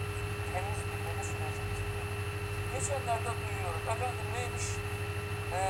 [0.53, 2.09] temiz bilmeli süreci bitirdim.
[2.79, 3.83] Geçenlerde duyuyorum.
[3.93, 4.67] Efendim neymiş?
[5.55, 5.61] Ee,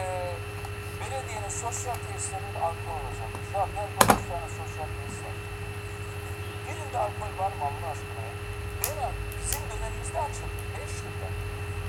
[1.01, 3.47] belediyenin sosyal tesislerinde alkol olacakmış.
[3.57, 5.37] Ya ben 9 tane sosyal tesis var.
[6.67, 8.25] Birinde alkol var mı Allah aşkına?
[8.83, 10.61] Benim bizim dönemimizde açıldı.
[10.77, 11.29] 5 yılda.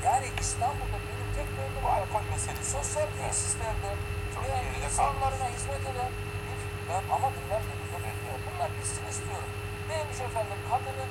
[0.08, 3.98] Yani İstanbul'da benim tek gördüğüm alkol meselesi sosyal tesislerden
[4.42, 6.12] veya insanlarına hizmet eden
[6.46, 8.38] bir, ben, ama bunlar yerinde bekliyor.
[8.48, 9.52] Bunlar bitsin istiyorum.
[9.90, 11.06] Neymiş efendim kadını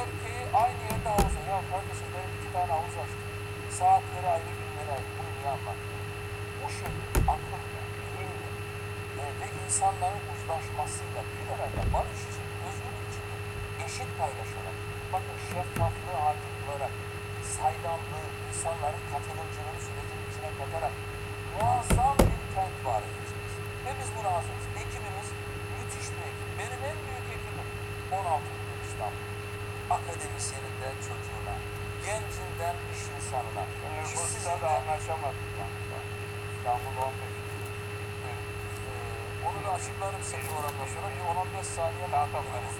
[0.00, 1.40] erkeği aynı yerde havuza.
[1.50, 3.27] Ya kardeşim benim iki tane havuz açtım.
[3.78, 5.10] Saatleri ayrı günleri ayrı.
[5.18, 6.02] Bunu niye anlatıyor?
[6.58, 6.94] Bu şey
[7.34, 7.82] akılla,
[8.12, 8.50] bilimle
[9.20, 13.24] e, ve insanların uzlaşmasıyla bir arada barış için, özgürlük için
[13.84, 14.76] eşit paylaşarak,
[15.12, 16.94] bakın şeffaflığı hakim kılarak,
[17.56, 20.94] saydamlığı, insanların katılımcılığını sürecin içine katarak
[21.54, 23.52] muazzam bir kent var edeceğiz.
[23.84, 24.66] Ve biz buna hazırız.
[24.82, 25.28] Ekibimiz
[25.74, 26.48] müthiş bir ekip.
[26.60, 27.68] Benim en büyük ekibim
[28.12, 29.26] 16 yıldır İstanbul.
[29.96, 31.54] Akademisyeninden çocuğuna,
[32.08, 33.64] gencinden iş insanına,
[33.96, 36.04] Nüfusta da işsizinden anlaşamadık yalnız.
[36.56, 37.38] İstanbul 15
[38.88, 41.22] Ee, onu da açıklarım size programdan sonra bir
[41.60, 42.28] 10-15 saniye Tamam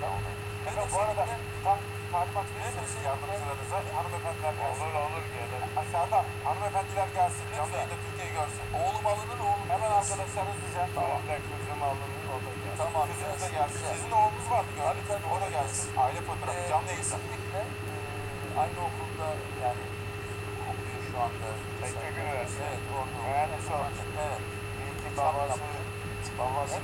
[0.01, 0.21] tamam.
[0.69, 1.25] Efendim bu arada
[1.65, 1.79] tam
[2.13, 4.83] talimat verirseniz yardımcılarınıza hanımefendiler gelsin.
[4.85, 5.61] Olur olur gelir.
[5.81, 7.45] Aşağıda hanımefendiler gelsin.
[7.57, 8.65] Canlı yayında Türkiye görsün.
[8.83, 9.69] Oğlum alınır oğlum.
[9.75, 10.91] Hemen arkadaşlarınız diyeceğim.
[10.99, 11.21] Tamam.
[11.29, 12.81] Ben kızım alınır o da gelsin.
[12.85, 13.81] Tamam, Kızınız da gelsin.
[13.95, 15.07] Sizin oğlunuz vardı gördük.
[15.11, 15.89] tabii, da o da gelsin.
[16.03, 17.17] Aile fotoğrafı Ee, canlı yayında.
[17.17, 17.61] Kesinlikle
[18.63, 19.27] aynı okulda
[19.65, 19.85] yani
[20.71, 21.49] okuyor şu anda.
[21.81, 22.63] Teknik Üniversitesi.
[22.69, 23.19] Evet orada.
[23.29, 23.99] Mühendis olmuş.
[24.25, 24.41] Evet.
[24.81, 25.65] İyi ki babası,
[26.39, 26.75] babası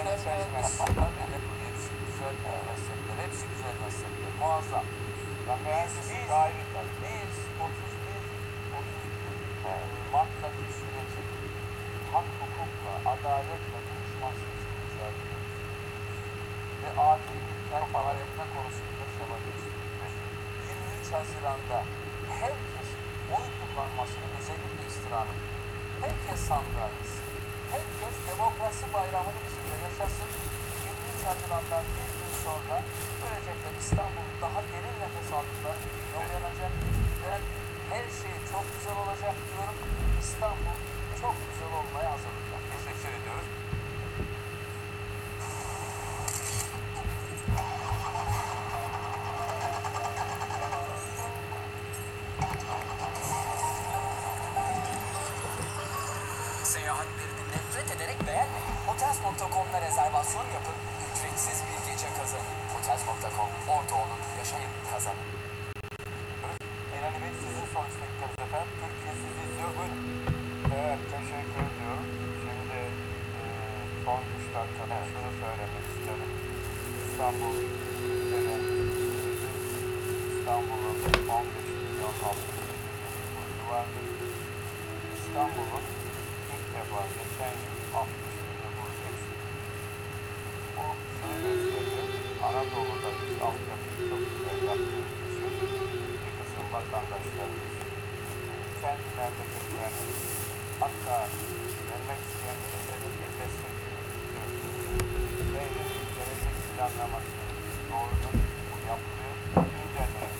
[0.00, 0.68] seçmedi.
[0.78, 2.34] Tabii, hepsi güzel
[2.68, 3.16] meslekler.
[3.24, 4.30] Hepsi güzel meslekler.
[4.40, 4.86] Muazzam.
[5.48, 6.64] Ben mühendisim Biz- daha iyi.
[7.02, 7.34] Biz
[7.64, 8.24] 31
[8.78, 9.24] 31
[10.12, 11.20] Mart'taki süreci
[12.12, 15.78] hak hukukla, adaletle buluşması için mücadele ediyoruz.
[16.80, 19.02] Ve adil bir kent var etme konusunda çaba gösteriyoruz.
[19.04, 19.13] 23
[21.14, 21.78] Haziran'da
[22.40, 22.88] herkes
[23.36, 25.28] oy kullanmasını özellikle istirham.
[26.02, 27.24] Herkes sandığa gitsin.
[27.74, 30.30] Herkes demokrasi bayramını bizimle yaşasın.
[30.84, 32.76] 23 Haziran'dan bir gün sonra
[33.22, 35.28] böylelikle İstanbul daha derin nefes
[36.00, 36.72] güne uyanacak.
[37.22, 37.42] Ben
[37.90, 39.78] her şey çok güzel olacak diyorum.
[40.22, 40.78] İstanbul
[41.20, 42.62] çok güzel olmaya hazırlanacak.
[42.72, 43.48] Teşekkür ediyoruz.
[56.64, 58.74] Seyahatlerini nefret ederek beğenmeyin.
[58.86, 60.74] Hotels.com'da rezervasyon yapın,
[61.04, 62.54] ücretsiz bir gece kazanın.
[62.74, 65.28] Hotels.com, Ortaoğlu, yaşayın, kazanın.
[66.94, 68.72] İlhan Bey sizin son istekleriniz efendim.
[68.80, 69.70] Türkiye sizi izliyor.
[69.76, 70.24] Buyurun.
[70.72, 72.06] Evet teşekkür ediyorum.
[72.44, 72.80] Şimdi
[73.40, 73.44] e,
[74.04, 76.30] son 3 dakikada şunu söylemek isterim.
[77.06, 77.56] İstanbul
[78.30, 78.62] benim
[80.36, 80.96] İstanbul'un
[81.38, 82.50] 15 milyon halkı
[83.18, 84.06] nüfusu vardır.
[85.18, 85.84] İstanbul'un
[86.54, 89.48] ilk defa geçen yıl 60 bin nüfus eksildi.
[90.76, 90.84] Bu
[91.16, 92.06] şunu gösteriyor.
[92.46, 95.78] Anadolu'da biz altyapıyı çok güzel yaptığımız için
[96.22, 97.74] bir kısım vatandaşlarımız
[98.84, 100.04] kendi memleketlerini
[100.80, 101.16] hatta
[101.88, 104.02] vermek isteyenleri de destekliyor.
[105.54, 107.36] Devlet gelecek planlaması
[107.90, 108.34] doğrudur.
[108.70, 109.34] Bu yapılıyor.
[109.74, 110.32] Güncelleniyor.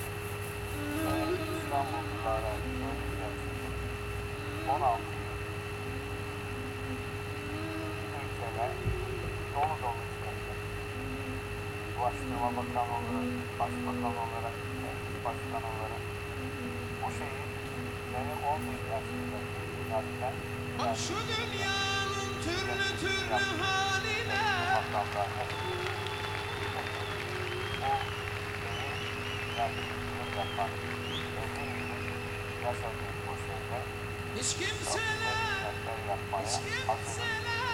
[1.03, 1.15] Ve
[1.57, 3.67] İstanbullulara söyleyeceğim ki
[4.71, 5.39] 16 yıl
[8.19, 8.67] ülkeme
[9.55, 10.57] dolu dolu hizmetler.
[12.45, 16.01] Ulaştırma Bakanı olarak, Başbakan olarak, Meclis Başkanı olarak
[17.01, 17.43] bu şeyi
[18.13, 20.33] beni 11 yaşındaki zaten
[20.79, 24.41] Bak şu dünyanın türlü türlü haline.
[24.75, 25.47] Makamlar
[27.81, 27.97] o
[28.65, 30.69] beni yapan
[32.63, 33.15] yaşadığım
[34.35, 35.45] Hiç kimseler
[36.43, 37.65] Hiç kimseler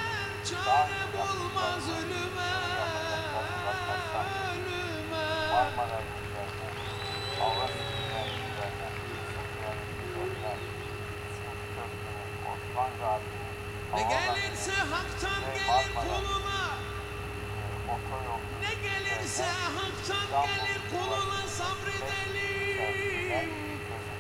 [0.50, 2.31] çare bulmaz ölüme
[13.96, 16.78] Ne gelirse haktan gelir kuluna
[18.62, 19.44] Ne gelirse
[19.78, 23.00] haktan gelir kuluna sabredelim.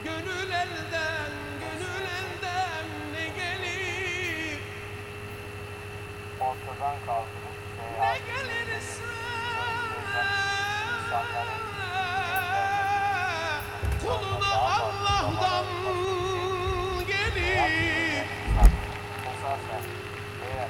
[0.03, 4.60] Gönül elden, gönül elden ne gelir?
[6.40, 8.60] Ortadan kaldırıp Ne insanların
[14.02, 15.65] Kuluna Allah'tan
[17.07, 18.26] gelir
[19.30, 19.84] Esasen
[20.45, 20.69] eğer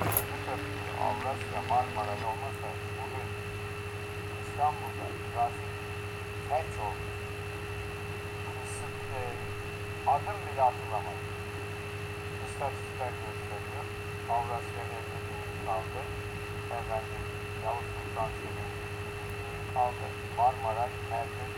[0.00, 3.28] Üçüncü Köprü, Avrasya, Marmara'da olmasaydı bugün
[4.42, 5.72] İstanbul'da trafik
[6.48, 7.08] felç oldu.
[8.62, 8.98] Kısıt,
[10.06, 11.28] adım bile atılamayız.
[12.46, 13.84] İstatistikler gösteriyor.
[14.30, 16.02] Avrasya 50 bin kaldı.
[16.78, 17.22] Efendim
[17.64, 18.79] Yavuz Sultan Selim
[19.74, 20.06] kaldı.
[20.38, 21.52] Marmara Merkez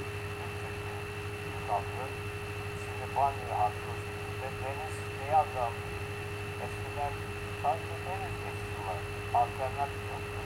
[0.60, 0.98] 300 bin
[1.66, 2.04] kaldı.
[2.82, 3.92] Şimdi Banyo hattı
[4.40, 5.84] ve deniz neye azaldı?
[6.64, 7.12] Eskiden
[7.62, 9.00] sadece deniz geçişi var.
[9.40, 10.40] Alternatif yoktu.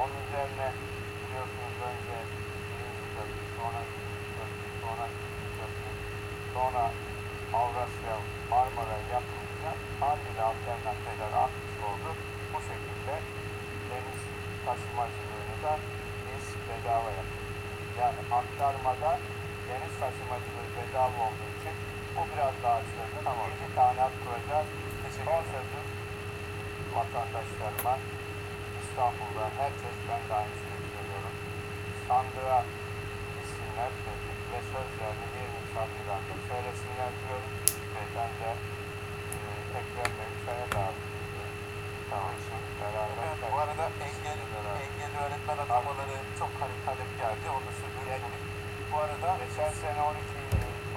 [0.00, 0.68] Onun üzerine
[1.20, 2.16] biliyorsunuz önce
[2.68, 5.90] birinci köprü, sonra ikinci köprü, sonra ikinci köprü,
[6.54, 6.84] sonra
[7.60, 8.14] Avrasya,
[8.50, 12.10] Marmara yapılınca haliyle alternatifler artmış oldu.
[12.52, 13.14] Bu şekilde
[13.90, 14.20] deniz
[14.66, 15.72] taşımacılığını da
[16.74, 17.44] bedava yaptık.
[18.00, 19.10] Yani aktarmada
[19.68, 21.74] deniz taşımacılığı bedava olduğu için
[22.16, 23.18] bu biraz daha açıldı.
[23.24, 23.48] Tamam.
[23.54, 24.68] İki tane hat kuracağız.
[25.24, 25.86] Son sözüm
[26.96, 27.94] vatandaşlarıma
[28.80, 31.34] İstanbul'da herkes ben de aynı şeyi söylüyorum.
[32.08, 32.60] Sandığa
[33.34, 33.92] gitsinler
[34.50, 37.52] ve sözlerini 23 Haziran'da söylesinler diyorum.
[37.94, 38.50] Ve ben de
[39.34, 39.38] e,
[39.78, 41.56] Ekrem Bey'i çaya davet ediyorum.
[42.03, 42.03] Tamam.
[42.03, 42.03] Şimdi beraber Evet,
[43.52, 44.44] bu arada engelli,
[44.86, 47.44] engelli öğretmen atamaları çok hani talep geldi.
[47.54, 48.34] Onu da sürdürüyoruz.
[48.92, 50.18] Bu arada Geçen sene 12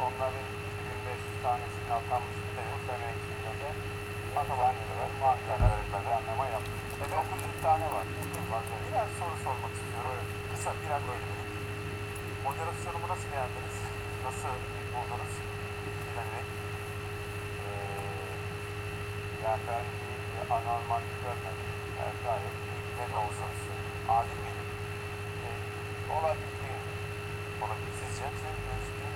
[0.06, 0.46] onların
[0.82, 2.60] 2500 tanesini atanmıştı.
[2.72, 3.70] Bu sene içinde de
[4.40, 4.76] atamadılar.
[5.32, 6.76] Ankara öğretmenler anlama yaptı.
[7.02, 7.12] Evet.
[7.12, 8.06] 900 tane var.
[8.88, 10.26] biraz soru sormak istiyorum.
[10.52, 11.50] Kısa birer bölümlük.
[12.44, 13.78] Moderasyonumu nasıl beğendiniz?
[14.26, 14.54] Nasıl
[14.94, 15.34] buldunuz?
[16.34, 16.46] Bey.
[17.64, 17.88] Ee,
[19.44, 19.86] yani ben
[20.58, 21.68] anormallik görmedim.
[22.00, 22.56] Yani gayet
[22.98, 23.62] Ne de olsanız.
[24.18, 24.64] Adil miydi?
[25.46, 25.50] e,
[26.16, 26.94] olabildiğince.
[27.64, 27.94] Olabilir.
[28.02, 28.26] Sizce?
[28.76, 29.14] Özgün,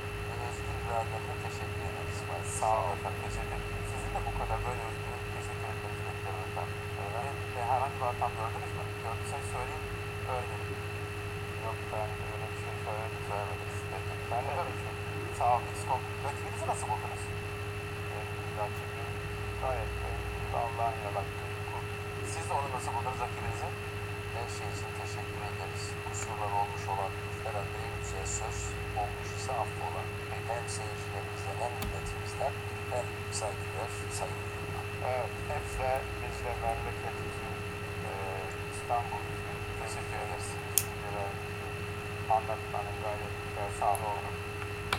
[0.48, 2.18] özgün değerlerine teşekkür ederiz.
[2.60, 3.22] Sağ olun efendim.
[3.28, 3.84] Teşekkür ederim.
[3.92, 6.76] Sizin de bu kadar böyle özgün teşekkür etmenizi bekliyorum efendim.
[7.16, 8.84] Ve, ve herhangi bir hatam gördünüz mü?
[9.06, 9.84] Gördüyseniz söyleyin.
[10.34, 10.82] Öğrenelim.
[11.66, 13.22] Yok ben öyle bir şey söyledim.
[13.30, 13.80] Söylemediniz.
[13.92, 14.14] Peki.
[14.32, 14.78] Ben de Efendim,
[15.40, 16.04] Sağ olun.
[16.26, 17.24] Rakibinizi nasıl buldunuz?
[18.60, 19.10] rakibim
[19.62, 19.92] gayet
[20.66, 21.84] Allah'ın yarattığı bir kul.
[22.34, 23.70] Siz de onu nasıl buldunuz rakibinizi?
[24.36, 25.84] Her şey için teşekkür ederiz.
[26.06, 27.12] Kusurlar olmuş olan
[27.46, 28.58] herhalde en güzel söz
[29.02, 30.02] olmuş ise affola.
[30.50, 32.54] Hem seyircilerimizden hem milletimizden
[32.94, 33.06] hem
[33.40, 34.86] saygılar, saygı duyuyorum.
[35.12, 35.92] Evet, hepsi de
[36.22, 37.54] biz de memleket için,
[38.10, 38.12] e,
[38.74, 40.50] İstanbul için teşekkür ederiz.
[40.76, 41.68] Düşüncelerimizi
[42.36, 44.38] anlatmanın gayet güzel sahne olduk.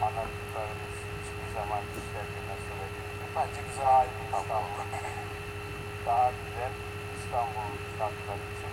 [0.07, 4.62] Anlattıklarımız hiçbir zaman işlerine söylediğimiz Bence güzel bir tablo.
[6.07, 6.73] Daha güzel
[7.19, 8.73] İstanbul şartları için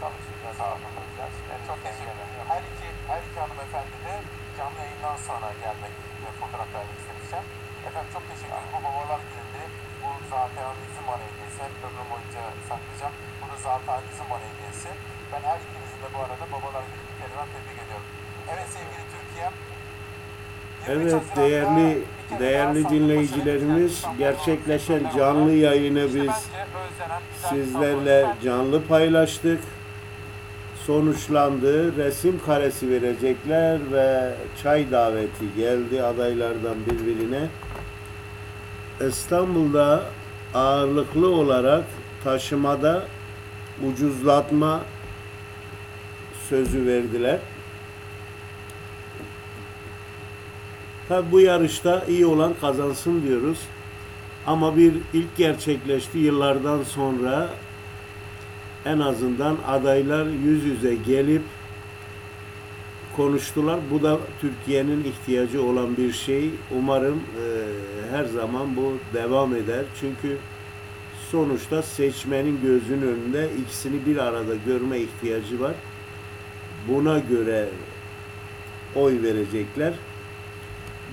[0.00, 1.34] çalışacağız, çalışacağız.
[1.68, 2.16] Çok teşekkür.
[2.52, 4.14] Her iki, her iki hanımefendi de
[4.56, 7.44] canlı yayından sonra gelmek ve fotoğraf vermek istemişler.
[7.86, 8.72] Efendim çok teşekkür ederim.
[8.74, 9.62] Bu babalar gününde
[10.02, 11.58] bu zaten bizim bana hediyesi.
[11.66, 13.14] Hep ömrüm boyunca saklayacağım.
[13.40, 14.90] Bu da zaten bizim bana hediyesi.
[15.30, 18.08] Ben her ikinizin de bu arada babalar günü bir kere tebrik ediyorum.
[18.52, 19.54] Evet sevgili Türkiye'm.
[20.88, 22.02] 23 Evet değerli
[22.40, 26.32] değerli dinleyicilerimiz gerçekleşen canlı yayını biz
[27.48, 29.60] sizlerle canlı paylaştık.
[30.86, 31.96] Sonuçlandı.
[31.96, 37.48] Resim karesi verecekler ve çay daveti geldi adaylardan birbirine.
[39.08, 40.02] İstanbul'da
[40.54, 41.84] ağırlıklı olarak
[42.24, 43.04] taşımada
[43.88, 44.80] ucuzlatma
[46.48, 47.38] sözü verdiler.
[51.08, 53.58] Tabi bu yarışta iyi olan kazansın diyoruz.
[54.46, 57.48] Ama bir ilk gerçekleşti yıllardan sonra
[58.84, 61.42] en azından adaylar yüz yüze gelip
[63.16, 63.80] konuştular.
[63.90, 66.50] Bu da Türkiye'nin ihtiyacı olan bir şey.
[66.76, 67.46] Umarım e,
[68.10, 69.84] her zaman bu devam eder.
[70.00, 70.36] Çünkü
[71.30, 75.74] sonuçta seçmenin gözünün önünde ikisini bir arada görme ihtiyacı var.
[76.88, 77.68] Buna göre
[78.96, 79.92] oy verecekler.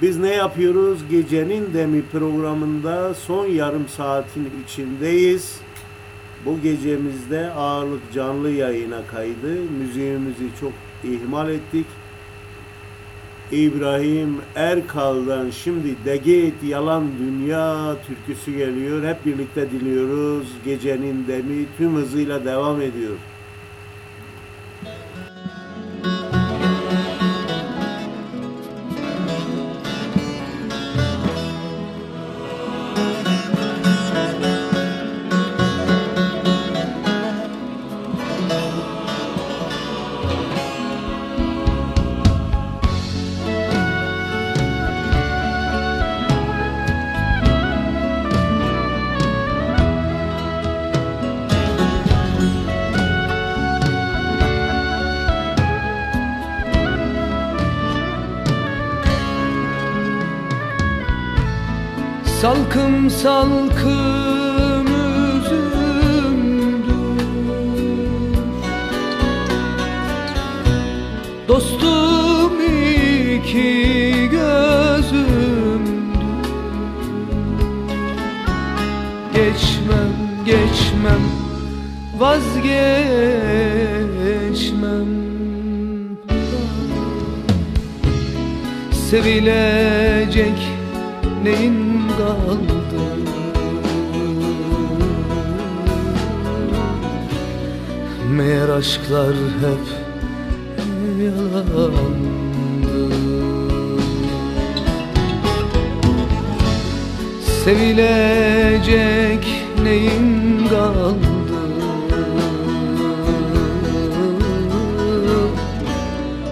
[0.02, 1.00] Biz ne yapıyoruz?
[1.10, 5.60] Gecenin Demi programında son yarım saatin içindeyiz.
[6.46, 9.62] Bu gecemizde ağırlık canlı yayına kaydı.
[9.80, 10.72] Müziğimizi çok
[11.04, 11.86] ihmal ettik.
[13.52, 19.04] İbrahim Erkal'dan şimdi Deget Yalan Dünya türküsü geliyor.
[19.04, 20.48] Hep birlikte dinliyoruz.
[20.66, 23.18] Gecenin Demi tüm hızıyla devam ediyor.
[63.24, 64.88] Salkım
[65.38, 66.52] üzümdür
[71.48, 72.54] Dostum
[73.36, 75.22] iki gözümdür
[79.34, 80.14] geçmem
[80.46, 81.24] geçmem
[82.18, 82.72] vazgeçmem.
[89.10, 89.91] Sevilecek
[98.62, 99.88] Meğer aşklar hep
[101.24, 101.92] yalandı
[107.64, 109.46] Sevilecek
[109.84, 111.16] neyin kaldı?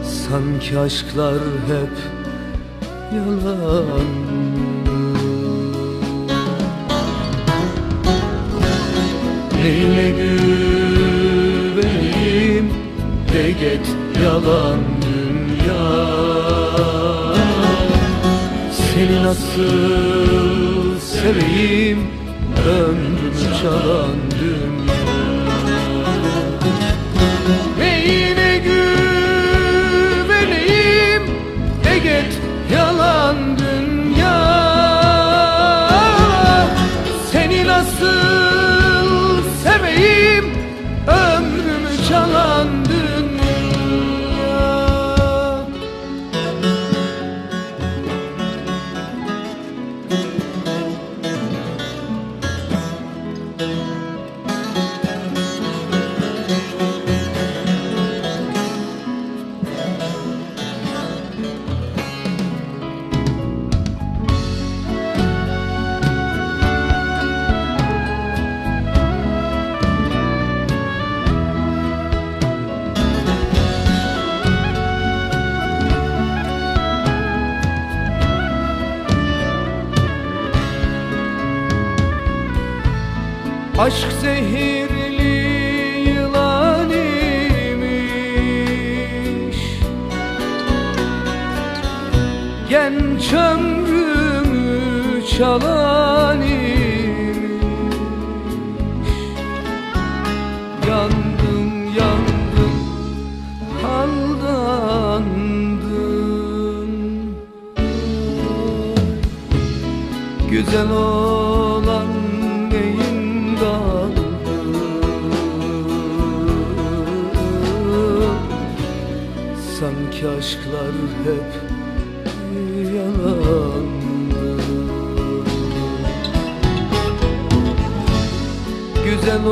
[0.04, 1.89] Sanki aşklar hep
[14.24, 15.90] yalan dünya.
[18.72, 22.08] Seni nasıl seveyim
[22.68, 24.29] ömrümü çalan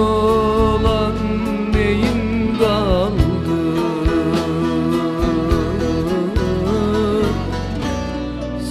[0.08, 1.14] olan
[1.74, 3.62] neyin kaldı?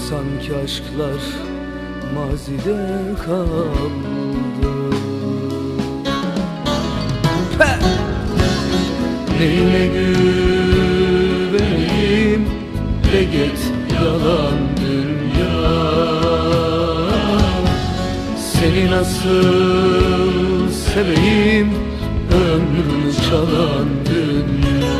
[0.08, 1.22] Sanki aşklar
[2.14, 2.80] mazide
[3.26, 4.72] kaldı.
[7.58, 7.78] Peh!
[9.40, 11.56] Neyine güveneyim
[13.12, 13.60] de git
[13.94, 15.58] yalan dünya.
[18.36, 20.45] Seni nasıl
[20.96, 21.68] seveyim
[22.32, 24.96] ömrümü çalan dünya.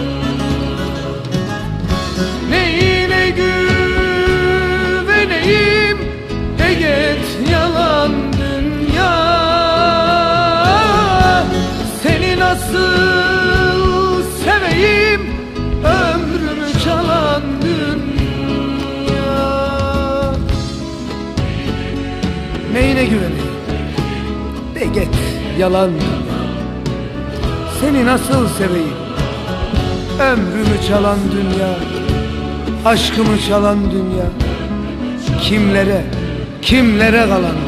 [2.51, 3.31] Neyine
[4.91, 5.99] güveneyim
[6.59, 9.17] de git yalan dünya.
[12.03, 13.36] Seni nasıl
[25.59, 25.91] yalan.
[27.81, 28.97] Seni nasıl seveyim?
[30.21, 31.97] Ömrümü çalan dünya
[32.87, 34.27] Aşkımı çalan dünya.
[35.41, 36.05] Kimlere,
[36.63, 37.66] kimlere kalan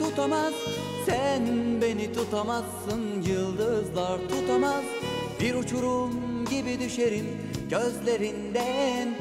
[0.00, 0.54] tutamaz.
[1.06, 1.42] Sen
[1.82, 4.84] beni tutamazsın yıldızlar tutamaz.
[5.40, 7.26] Bir uçurum gibi düşerim
[7.70, 9.14] gözlerinden.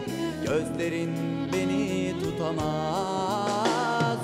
[0.45, 1.11] Gözlerin
[1.53, 4.19] beni tutamaz.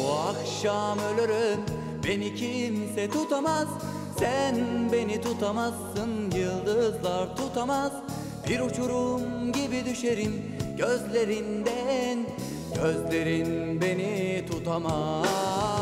[0.00, 1.60] O akşam ölürüm
[2.04, 3.68] beni kimse tutamaz.
[4.18, 4.56] Sen
[4.92, 7.92] beni tutamazsın yıldızlar tutamaz.
[8.48, 10.42] Bir uçurum gibi düşerim
[10.78, 12.18] gözlerinden.
[12.74, 15.73] Gözlerin beni tutamaz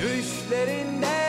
[0.00, 1.19] Düşlerinde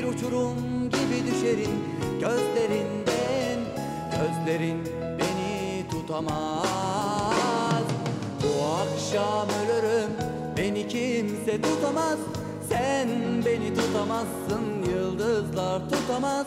[0.00, 0.56] Bir uçurum
[0.90, 1.70] gibi düşerim
[2.20, 3.60] Gözlerinden.
[4.10, 4.84] Gözlerin
[5.18, 7.84] beni tutamaz.
[8.42, 10.10] Bu akşam ölürüm
[10.56, 12.18] Beni kimse tutamaz.
[12.68, 13.08] Sen
[13.46, 16.46] beni tutamazsın Yıldızlar tutamaz.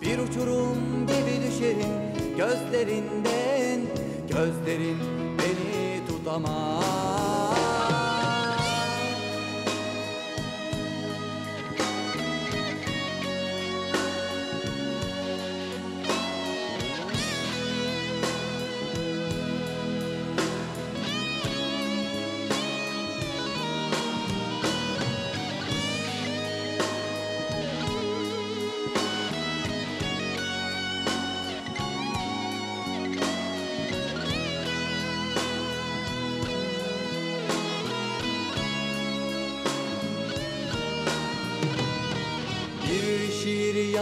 [0.00, 1.92] Bir uçurum gibi düşerim
[2.36, 3.80] Gözlerinden.
[4.28, 4.98] Gözlerin
[5.38, 7.03] beni tutamaz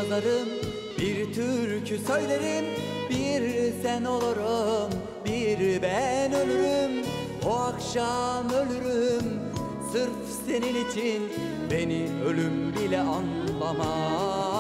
[0.03, 0.49] yazarım,
[0.99, 2.65] bir türkü söylerim
[3.11, 4.91] Bir sen olurum,
[5.25, 7.07] bir ben ölürüm.
[7.47, 9.41] O akşam ölürüm,
[9.93, 10.13] sırf
[10.47, 11.23] senin için
[11.71, 14.53] Beni ölüm bile anlamaz.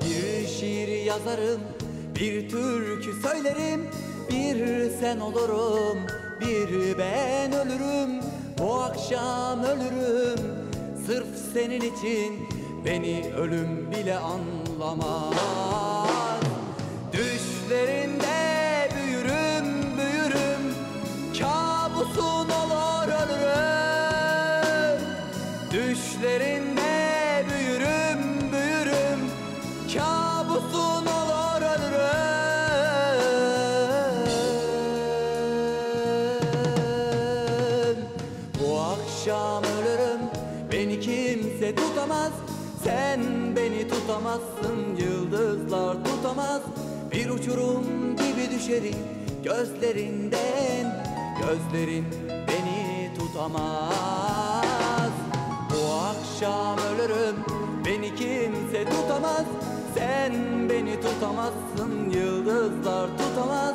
[0.00, 1.60] Bir şiir yazarım,
[2.14, 3.90] bir türkü söylerim
[4.30, 5.98] Bir sen olurum,
[6.40, 8.20] bir ben ölürüm.
[8.60, 10.40] O akşam ölürüm,
[11.06, 12.55] Sırf senin için
[12.86, 15.95] beni ölüm bile anlamaz
[47.56, 48.96] uçurum gibi düşerim
[49.44, 51.04] Gözlerinden.
[51.40, 55.12] Gözlerin beni tutamaz.
[55.70, 57.36] Bu akşam ölürüm
[57.84, 59.44] Beni kimse tutamaz.
[59.94, 60.32] Sen
[60.70, 63.74] beni tutamazsın Yıldızlar tutamaz.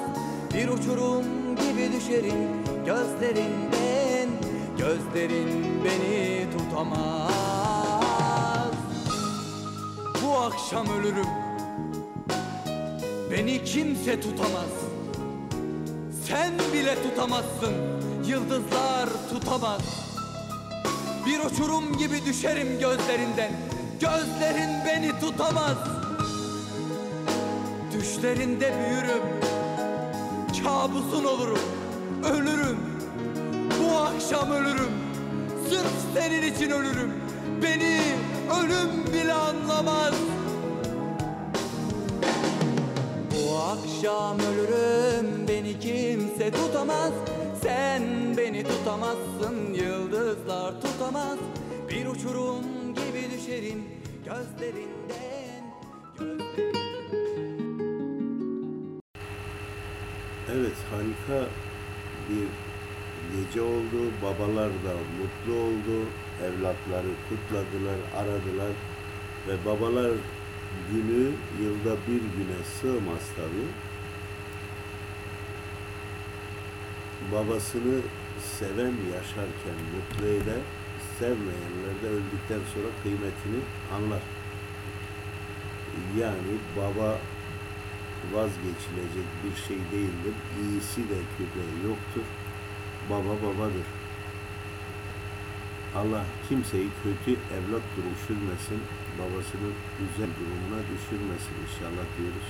[0.54, 1.26] Bir uçurum
[1.56, 2.50] gibi düşerim
[2.86, 4.30] Gözlerinden.
[4.78, 7.32] Gözlerin beni tutamaz.
[10.24, 11.41] Bu akşam ölürüm
[13.52, 14.70] Beni kimse tutamaz.
[16.28, 17.74] Sen bile tutamazsın.
[18.28, 19.82] Yıldızlar tutamaz.
[21.26, 23.52] Bir uçurum gibi düşerim gözlerinden.
[24.00, 25.78] Gözlerin beni tutamaz.
[27.94, 29.24] Düşlerinde büyürüm.
[30.64, 31.60] Kabusun olurum.
[32.32, 32.78] Ölürüm.
[33.80, 34.92] Bu akşam ölürüm.
[35.70, 37.14] Sırf senin için ölürüm.
[37.64, 38.02] Beni
[38.60, 40.14] ölüm bile anlamaz
[44.02, 47.12] akşam ölürüm Beni kimse tutamaz
[47.64, 48.04] Sen
[48.38, 51.38] beni tutamazsın Yıldızlar tutamaz
[51.90, 53.84] Bir uçurum gibi düşerim
[54.26, 55.64] Gözlerinden
[60.52, 61.48] Evet harika
[62.30, 62.48] bir
[63.38, 64.12] gece oldu.
[64.24, 66.06] Babalar da mutlu oldu.
[66.44, 68.72] Evlatları kutladılar, aradılar.
[69.48, 70.12] Ve babalar
[70.92, 73.91] günü yılda bir güne sığmaz tabii.
[77.32, 78.02] Babasını
[78.60, 80.62] seven yaşarken mutlu eder,
[81.20, 83.62] sevmeyenler de öldükten sonra kıymetini
[83.96, 84.22] anlar.
[86.20, 87.18] Yani baba
[88.34, 90.36] vazgeçilecek bir şey değildir.
[90.62, 92.26] İyisi de kötü yoktur.
[93.10, 93.88] Baba babadır.
[95.96, 98.82] Allah kimseyi kötü evlat düşürmesin,
[99.20, 102.48] babasının güzel durumuna düşürmesin inşallah diyoruz.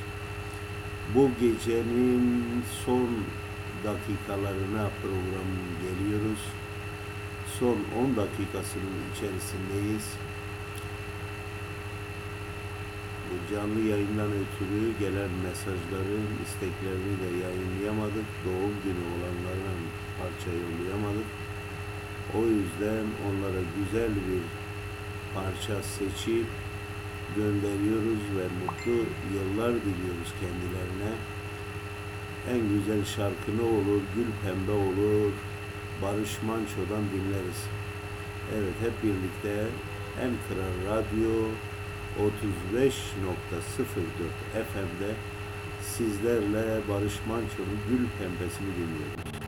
[1.16, 3.10] Bu gecenin son
[3.84, 6.40] dakikalarına programın geliyoruz.
[7.60, 10.08] Son 10 dakikasının içerisindeyiz.
[13.28, 18.28] Bu canlı yayından ötürü gelen mesajların isteklerini de yayınlayamadık.
[18.46, 19.72] Doğum günü olanlara
[20.18, 21.30] parça yollayamadık.
[22.38, 24.44] O yüzden onlara güzel bir
[25.34, 26.48] parça seçip
[27.36, 28.98] gönderiyoruz ve mutlu
[29.34, 31.12] yıllar diliyoruz kendilerine.
[32.50, 34.02] En güzel şarkı ne olur?
[34.16, 35.32] Gül Pembe olur.
[36.02, 37.62] Barış Manço'dan dinleriz.
[38.56, 39.68] Evet hep birlikte
[40.22, 41.32] En Kral Radyo
[42.20, 42.94] 35.04
[44.54, 45.12] FM'de
[45.82, 49.41] sizlerle Barış Manço'nun Gül Pembesini dinliyoruz.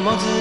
[0.00, 0.39] Olamadı gül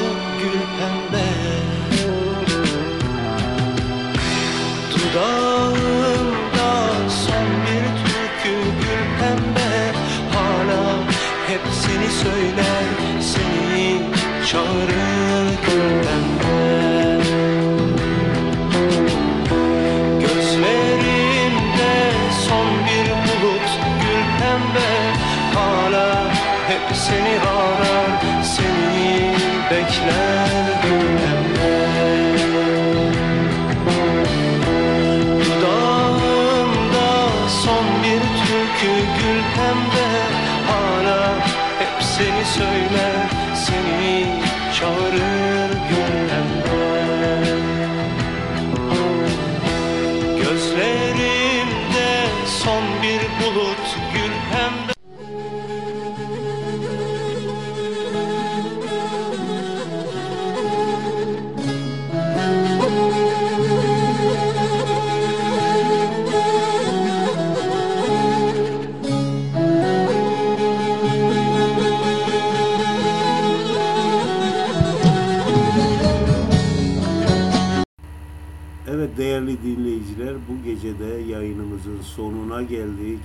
[81.80, 83.19] yayınımızın sonuna geldik.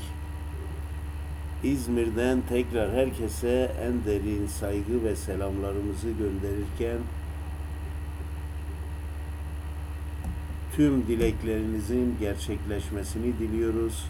[1.64, 6.98] İzmir'den tekrar herkese en derin saygı ve selamlarımızı gönderirken
[10.76, 14.04] tüm dileklerinizin gerçekleşmesini diliyoruz.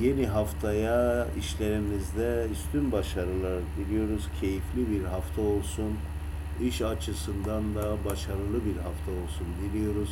[0.00, 4.28] Yeni haftaya işlerinizde üstün başarılar diliyoruz.
[4.40, 5.94] Keyifli bir hafta olsun.
[6.62, 10.10] İş açısından da başarılı bir hafta olsun diliyoruz.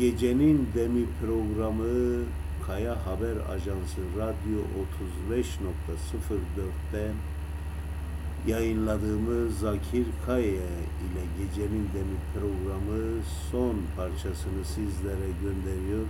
[0.00, 2.24] Gecenin Demi programı
[2.66, 4.60] Kaya Haber Ajansı Radyo
[5.30, 7.14] 35.04'ten
[8.46, 16.06] yayınladığımız Zakir Kaya ile Gecenin Demi programı son parçasını sizlere gönderiyor.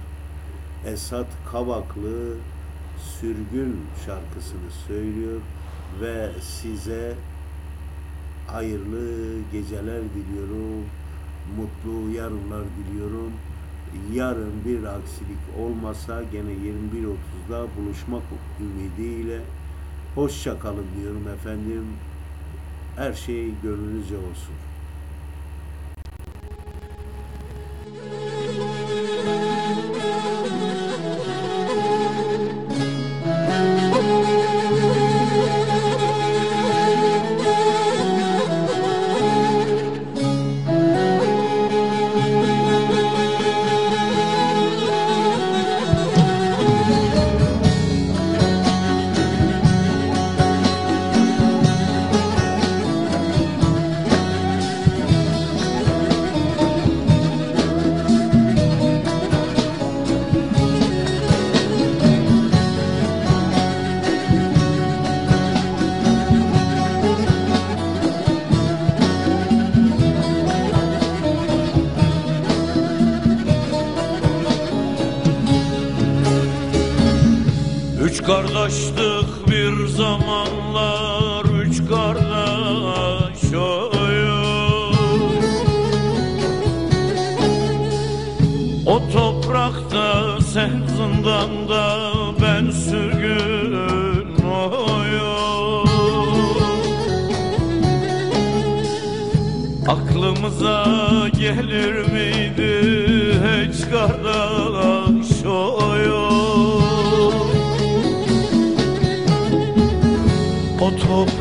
[0.86, 2.36] Esat Kavaklı
[3.20, 5.40] Sürgün şarkısını söylüyor
[6.00, 7.14] ve size
[8.46, 10.84] hayırlı geceler diliyorum.
[11.56, 13.32] Mutlu yarınlar diliyorum.
[14.12, 18.22] Yarın bir aksilik olmasa gene 21.30'da buluşmak
[18.60, 19.40] ümidiyle
[20.14, 21.86] hoşça kalın diyorum efendim.
[22.96, 24.54] Her şey gönlünüzce olsun.
[30.44, 30.49] Üç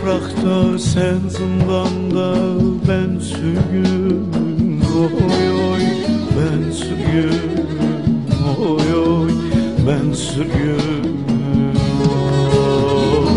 [0.10, 2.34] toprakta sen zindanda
[2.88, 4.82] ben sürgün.
[4.98, 5.82] Oy oy
[6.36, 7.68] ben sürgün.
[8.60, 9.32] Oy oy
[9.88, 11.20] ben sürgün.
[12.10, 13.30] Oy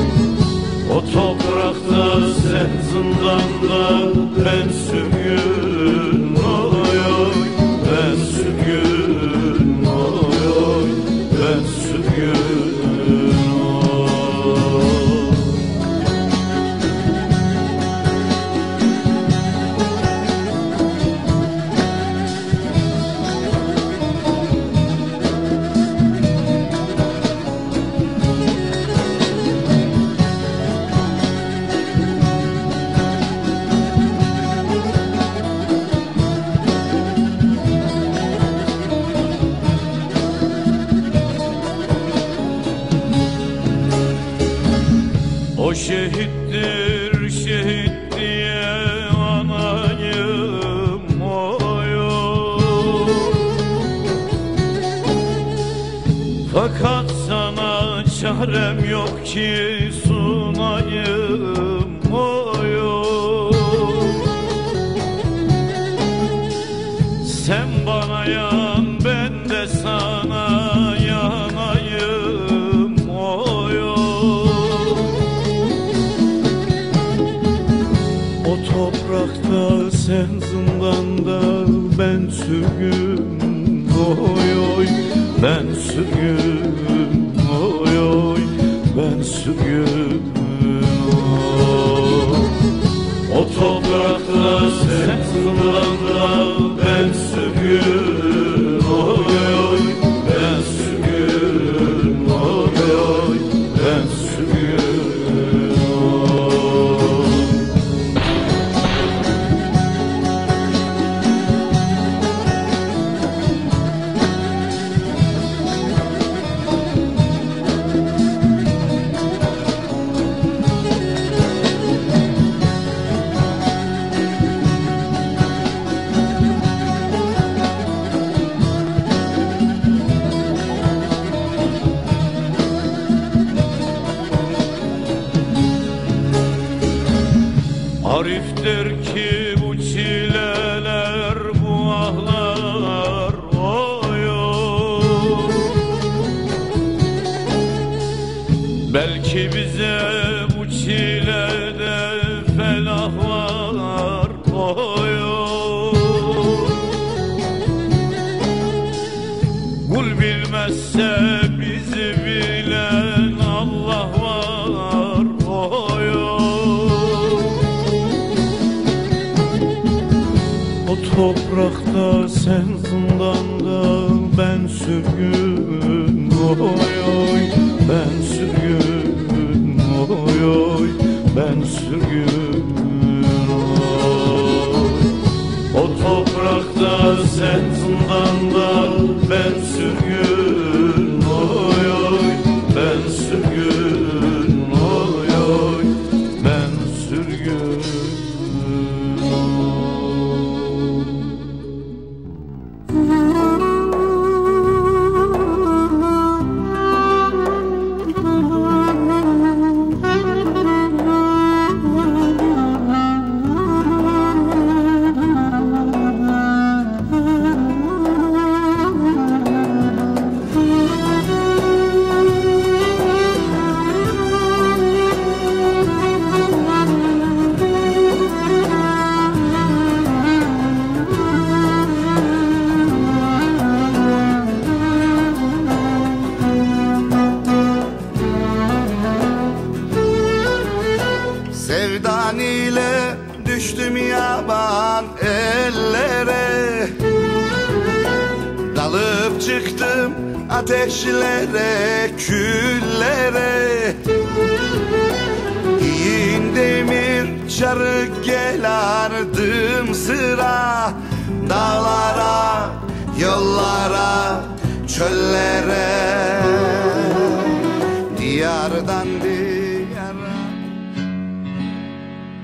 [0.90, 4.12] O toprakta sen zindanda
[4.44, 5.61] ben sürgün